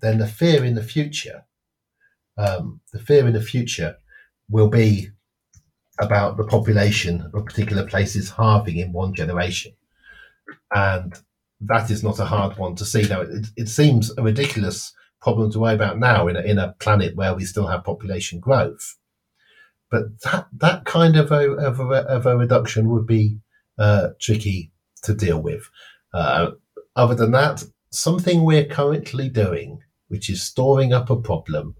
then 0.00 0.18
the 0.18 0.26
fear 0.26 0.64
in 0.64 0.74
the 0.74 0.82
future, 0.82 1.44
um, 2.36 2.80
the 2.92 2.98
fear 2.98 3.26
in 3.26 3.32
the 3.32 3.40
future 3.40 3.96
will 4.50 4.68
be 4.68 5.08
about 6.00 6.36
the 6.36 6.44
population 6.44 7.30
of 7.32 7.46
particular 7.46 7.86
places 7.86 8.30
halving 8.30 8.76
in 8.76 8.92
one 8.92 9.14
generation. 9.14 9.72
And 10.74 11.14
that 11.60 11.90
is 11.90 12.02
not 12.02 12.18
a 12.18 12.24
hard 12.24 12.58
one 12.58 12.74
to 12.76 12.84
see. 12.84 13.02
Now, 13.02 13.22
it, 13.22 13.46
it 13.56 13.68
seems 13.68 14.12
a 14.18 14.22
ridiculous 14.22 14.92
problem 15.24 15.50
to 15.50 15.58
worry 15.58 15.74
about 15.74 15.98
now 15.98 16.28
in 16.28 16.36
a, 16.36 16.42
in 16.42 16.58
a 16.58 16.74
planet 16.78 17.16
where 17.16 17.34
we 17.34 17.44
still 17.44 17.66
have 17.66 17.82
population 17.82 18.38
growth. 18.38 18.96
But 19.90 20.20
that, 20.20 20.48
that 20.58 20.84
kind 20.84 21.16
of 21.16 21.32
a, 21.32 21.52
of 21.52 21.80
a, 21.80 22.04
of 22.06 22.26
a 22.26 22.36
reduction 22.36 22.90
would 22.90 23.06
be 23.06 23.38
uh, 23.78 24.08
tricky 24.20 24.70
to 25.02 25.14
deal 25.14 25.40
with. 25.40 25.70
Uh, 26.12 26.50
other 26.94 27.14
than 27.14 27.30
that, 27.30 27.64
something 27.90 28.44
we're 28.44 28.66
currently 28.66 29.30
doing, 29.30 29.80
which 30.08 30.28
is 30.28 30.42
storing 30.42 30.92
up 30.92 31.08
a 31.08 31.16
problem 31.16 31.74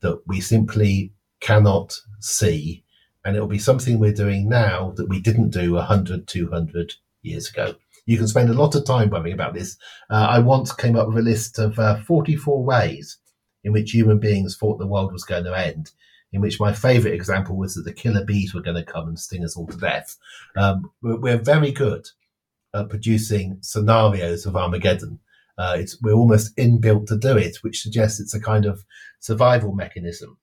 that 0.00 0.20
we 0.26 0.40
simply 0.40 1.14
cannot 1.40 1.98
see. 2.20 2.84
And 3.24 3.34
it'll 3.34 3.48
be 3.48 3.58
something 3.58 3.98
we're 3.98 4.12
doing 4.12 4.50
now 4.50 4.92
that 4.96 5.08
we 5.08 5.18
didn't 5.18 5.50
do 5.50 5.72
100, 5.72 6.28
200 6.28 6.92
years 7.22 7.48
ago. 7.48 7.74
You 8.06 8.18
can 8.18 8.28
spend 8.28 8.50
a 8.50 8.54
lot 8.54 8.74
of 8.74 8.84
time 8.84 9.10
worrying 9.10 9.34
about 9.34 9.54
this. 9.54 9.76
Uh, 10.10 10.26
I 10.30 10.38
once 10.40 10.72
came 10.72 10.96
up 10.96 11.08
with 11.08 11.18
a 11.18 11.22
list 11.22 11.58
of 11.58 11.78
uh, 11.78 12.00
44 12.02 12.62
ways 12.64 13.18
in 13.64 13.72
which 13.72 13.92
human 13.92 14.18
beings 14.18 14.56
thought 14.56 14.78
the 14.78 14.86
world 14.86 15.12
was 15.12 15.24
going 15.24 15.44
to 15.44 15.56
end, 15.56 15.92
in 16.32 16.40
which 16.40 16.58
my 16.58 16.72
favorite 16.72 17.14
example 17.14 17.56
was 17.56 17.74
that 17.74 17.82
the 17.82 17.92
killer 17.92 18.24
bees 18.24 18.54
were 18.54 18.62
going 18.62 18.76
to 18.76 18.92
come 18.92 19.06
and 19.06 19.18
sting 19.18 19.44
us 19.44 19.56
all 19.56 19.66
to 19.68 19.76
death. 19.76 20.16
Um, 20.56 20.90
we're, 21.00 21.20
we're, 21.20 21.38
very 21.38 21.70
good 21.70 22.06
at 22.74 22.88
producing 22.88 23.58
scenarios 23.60 24.46
of 24.46 24.56
Armageddon. 24.56 25.20
Uh, 25.58 25.76
it's, 25.78 26.00
we're 26.02 26.12
almost 26.12 26.56
inbuilt 26.56 27.06
to 27.06 27.16
do 27.16 27.36
it, 27.36 27.58
which 27.62 27.82
suggests 27.82 28.18
it's 28.18 28.34
a 28.34 28.40
kind 28.40 28.64
of 28.64 28.84
survival 29.20 29.72
mechanism 29.74 30.38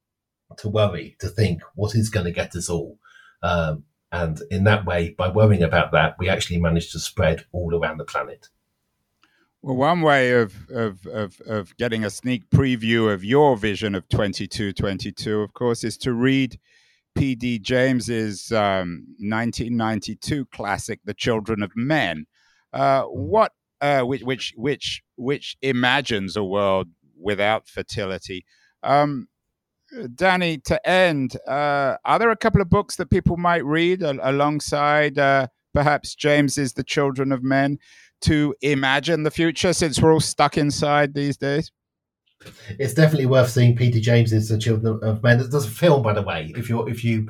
to 0.57 0.69
worry, 0.69 1.17
to 1.19 1.27
think 1.27 1.61
what 1.75 1.95
is 1.95 2.09
going 2.09 2.25
to 2.25 2.31
get 2.31 2.55
us 2.55 2.69
all. 2.69 2.97
Um, 3.41 3.83
and 4.11 4.41
in 4.49 4.63
that 4.63 4.85
way, 4.85 5.11
by 5.11 5.29
worrying 5.29 5.63
about 5.63 5.91
that, 5.91 6.15
we 6.17 6.29
actually 6.29 6.59
manage 6.59 6.91
to 6.91 6.99
spread 6.99 7.45
all 7.51 7.75
around 7.75 7.97
the 7.97 8.05
planet. 8.05 8.49
Well, 9.61 9.75
one 9.75 10.01
way 10.01 10.31
of, 10.31 10.69
of, 10.69 11.05
of, 11.05 11.41
of 11.41 11.75
getting 11.77 12.05
a 12.05 12.09
sneak 12.09 12.49
preview 12.49 13.13
of 13.13 13.23
your 13.23 13.57
vision 13.57 13.93
of 13.93 14.07
2222, 14.07 15.41
of 15.41 15.53
course, 15.53 15.83
is 15.83 15.97
to 15.97 16.13
read 16.13 16.57
P.D. 17.15 17.59
James's 17.59 18.51
um, 18.51 19.05
1992 19.19 20.45
classic, 20.45 21.01
The 21.03 21.13
Children 21.13 21.61
of 21.61 21.71
Men. 21.75 22.25
Uh, 22.71 23.03
hmm. 23.03 23.07
what, 23.09 23.51
uh, 23.81 24.01
which, 24.01 24.21
which, 24.21 24.53
which, 24.55 25.03
which 25.17 25.57
imagines 25.61 26.37
a 26.37 26.43
world 26.43 26.87
without 27.19 27.67
fertility. 27.67 28.45
Um, 28.81 29.27
Danny, 30.15 30.57
to 30.59 30.89
end, 30.89 31.35
uh, 31.47 31.97
are 32.05 32.19
there 32.19 32.31
a 32.31 32.37
couple 32.37 32.61
of 32.61 32.69
books 32.69 32.95
that 32.97 33.09
people 33.09 33.37
might 33.37 33.65
read 33.65 34.01
alongside 34.01 35.17
uh, 35.17 35.47
perhaps 35.73 36.15
James's 36.15 36.73
The 36.73 36.83
Children 36.83 37.31
of 37.31 37.43
Men 37.43 37.79
to 38.21 38.53
imagine 38.61 39.23
the 39.23 39.31
future 39.31 39.73
since 39.73 40.01
we're 40.01 40.13
all 40.13 40.19
stuck 40.19 40.57
inside 40.57 41.13
these 41.13 41.37
days? 41.37 41.71
It's 42.77 42.93
definitely 42.93 43.25
worth 43.25 43.49
seeing 43.49 43.75
Peter 43.75 43.99
James's 43.99 44.49
The 44.49 44.57
Children 44.57 44.99
of 45.03 45.23
Men. 45.23 45.37
There's 45.37 45.65
a 45.65 45.69
film, 45.69 46.03
by 46.03 46.13
the 46.13 46.21
way, 46.21 46.53
if 46.55 46.69
you 46.69 46.87
if 46.87 47.03
you 47.03 47.29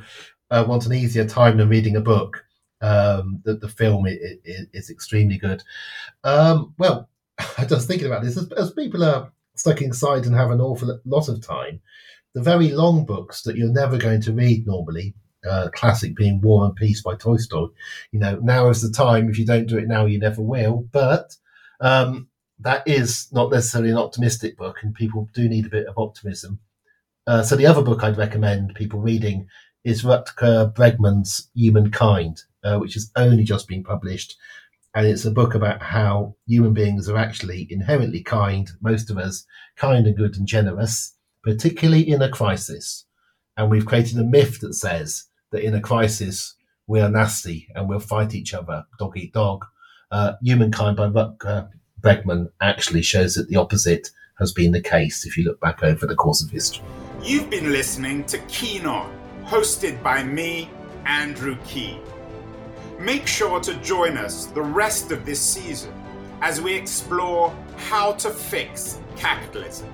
uh, 0.52 0.66
want 0.68 0.86
an 0.86 0.94
easier 0.94 1.26
time 1.26 1.58
than 1.58 1.70
reading 1.70 1.96
a 1.96 2.02
book. 2.02 2.46
Um, 2.82 3.42
the, 3.44 3.56
the 3.56 3.68
film 3.68 4.06
is, 4.08 4.18
is 4.46 4.90
extremely 4.90 5.38
good. 5.38 5.62
Um, 6.24 6.74
well, 6.78 7.10
I 7.58 7.66
was 7.70 7.86
thinking 7.86 8.08
about 8.08 8.24
this 8.24 8.38
as, 8.38 8.50
as 8.54 8.72
people 8.72 9.04
are 9.04 9.32
stuck 9.56 9.82
inside 9.82 10.26
and 10.26 10.34
have 10.34 10.52
an 10.52 10.62
awful 10.62 10.98
lot 11.06 11.28
of 11.28 11.46
time 11.46 11.82
the 12.34 12.42
very 12.42 12.72
long 12.72 13.06
books 13.06 13.42
that 13.44 13.56
you're 13.56 13.72
never 13.72 13.98
going 13.98 14.22
to 14.22 14.34
read 14.34 14.68
normally, 14.68 15.14
uh, 15.50 15.70
classic 15.74 16.16
being 16.16 16.42
War 16.42 16.66
and 16.66 16.76
Peace 16.76 17.02
by 17.02 17.16
Tolstoy. 17.16 17.68
You 18.12 18.20
know, 18.20 18.40
now 18.42 18.70
is 18.70 18.82
the 18.82 18.92
time. 18.92 19.30
If 19.30 19.40
you 19.40 19.46
don't 19.46 19.68
do 19.68 19.78
it 19.78 19.88
now, 19.88 20.06
you 20.06 20.20
never 20.20 20.42
will. 20.42 20.88
But 20.92 21.36
um, 21.82 22.28
that 22.60 22.88
is 22.88 23.28
not 23.32 23.52
necessarily 23.52 23.92
an 23.92 23.98
optimistic 23.98 24.58
book, 24.58 24.78
and 24.84 24.94
people 24.94 25.30
do 25.34 25.48
need 25.48 25.66
a 25.66 25.70
bit 25.70 25.88
of 25.88 25.98
optimism. 25.98 26.60
Uh, 27.26 27.44
so 27.44 27.56
the 27.56 27.66
other 27.66 27.82
book 27.82 28.04
I'd 28.04 28.18
recommend 28.18 28.76
people 28.76 29.00
reading 29.00 29.48
is 29.84 30.04
Rutger 30.04 30.74
Bregman's 30.74 31.50
Humankind, 31.56 32.44
uh, 32.64 32.78
which 32.78 32.96
has 32.96 33.12
only 33.16 33.44
just 33.44 33.68
been 33.68 33.84
published. 33.84 34.36
And 34.96 35.06
it's 35.06 35.26
a 35.26 35.32
book 35.32 35.54
about 35.54 35.82
how 35.82 36.36
human 36.48 36.74
beings 36.74 37.08
are 37.08 37.18
actually 37.18 37.68
inherently 37.70 38.24
kind, 38.24 38.70
most 38.82 39.12
of 39.12 39.18
us 39.18 39.46
kind 39.78 40.08
and 40.08 40.18
good 40.18 40.36
and 40.36 40.48
generous 40.48 41.16
particularly 41.44 42.08
in 42.08 42.22
a 42.22 42.30
crisis. 42.30 43.06
And 43.58 43.70
we've 43.70 43.86
created 43.86 44.18
a 44.18 44.24
myth 44.24 44.60
that 44.62 44.74
says 44.74 45.26
that 45.52 45.64
in 45.64 45.74
a 45.76 45.82
crisis, 45.82 46.56
we 46.88 47.00
are 47.02 47.10
nasty 47.10 47.68
and 47.76 47.88
we'll 47.88 48.00
fight 48.00 48.34
each 48.34 48.54
other, 48.54 48.86
dog 48.98 49.18
eat 49.18 49.34
dog. 49.34 49.66
Uh, 50.12 50.34
Humankind 50.42 50.98
by 50.98 51.08
Rutger 51.08 51.70
Bregman 52.02 52.50
actually 52.62 53.02
shows 53.02 53.36
that 53.36 53.50
the 53.50 53.58
opposite 53.58 54.10
has 54.40 54.52
been 54.54 54.72
the 54.72 54.82
case 54.82 55.26
if 55.26 55.38
you 55.38 55.44
look 55.44 55.60
back 55.60 55.84
over 55.84 56.08
the 56.08 56.16
course 56.16 56.42
of 56.42 56.50
history. 56.50 56.86
You've 57.22 57.50
been 57.50 57.72
listening 57.72 58.24
to 58.26 58.38
Keen 58.48 58.86
On, 58.86 59.14
hosted 59.44 60.02
by 60.02 60.24
me, 60.24 60.70
Andrew 61.06 61.58
Keen. 61.66 62.02
Make 62.98 63.28
sure 63.28 63.60
to 63.60 63.74
join 63.82 64.18
us 64.18 64.46
the 64.46 64.62
rest 64.62 65.12
of 65.12 65.26
this 65.26 65.42
season 65.42 65.94
as 66.42 66.62
we 66.62 66.74
explore 66.74 67.54
how 67.76 68.14
to 68.14 68.30
fix 68.30 69.00
capitalism 69.18 69.94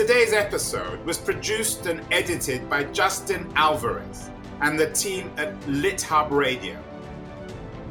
Today's 0.00 0.32
episode 0.32 1.04
was 1.04 1.18
produced 1.18 1.84
and 1.84 2.00
edited 2.10 2.70
by 2.70 2.84
Justin 2.84 3.52
Alvarez 3.54 4.30
and 4.62 4.80
the 4.80 4.90
team 4.92 5.30
at 5.36 5.60
LitHub 5.66 6.30
Radio. 6.30 6.82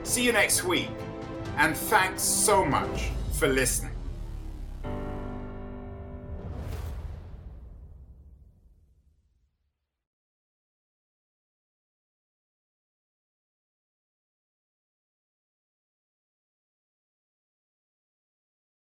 See 0.01 0.25
you 0.25 0.31
next 0.31 0.63
week, 0.63 0.89
and 1.57 1.77
thanks 1.77 2.23
so 2.23 2.65
much 2.65 3.11
for 3.33 3.47
listening. 3.47 3.98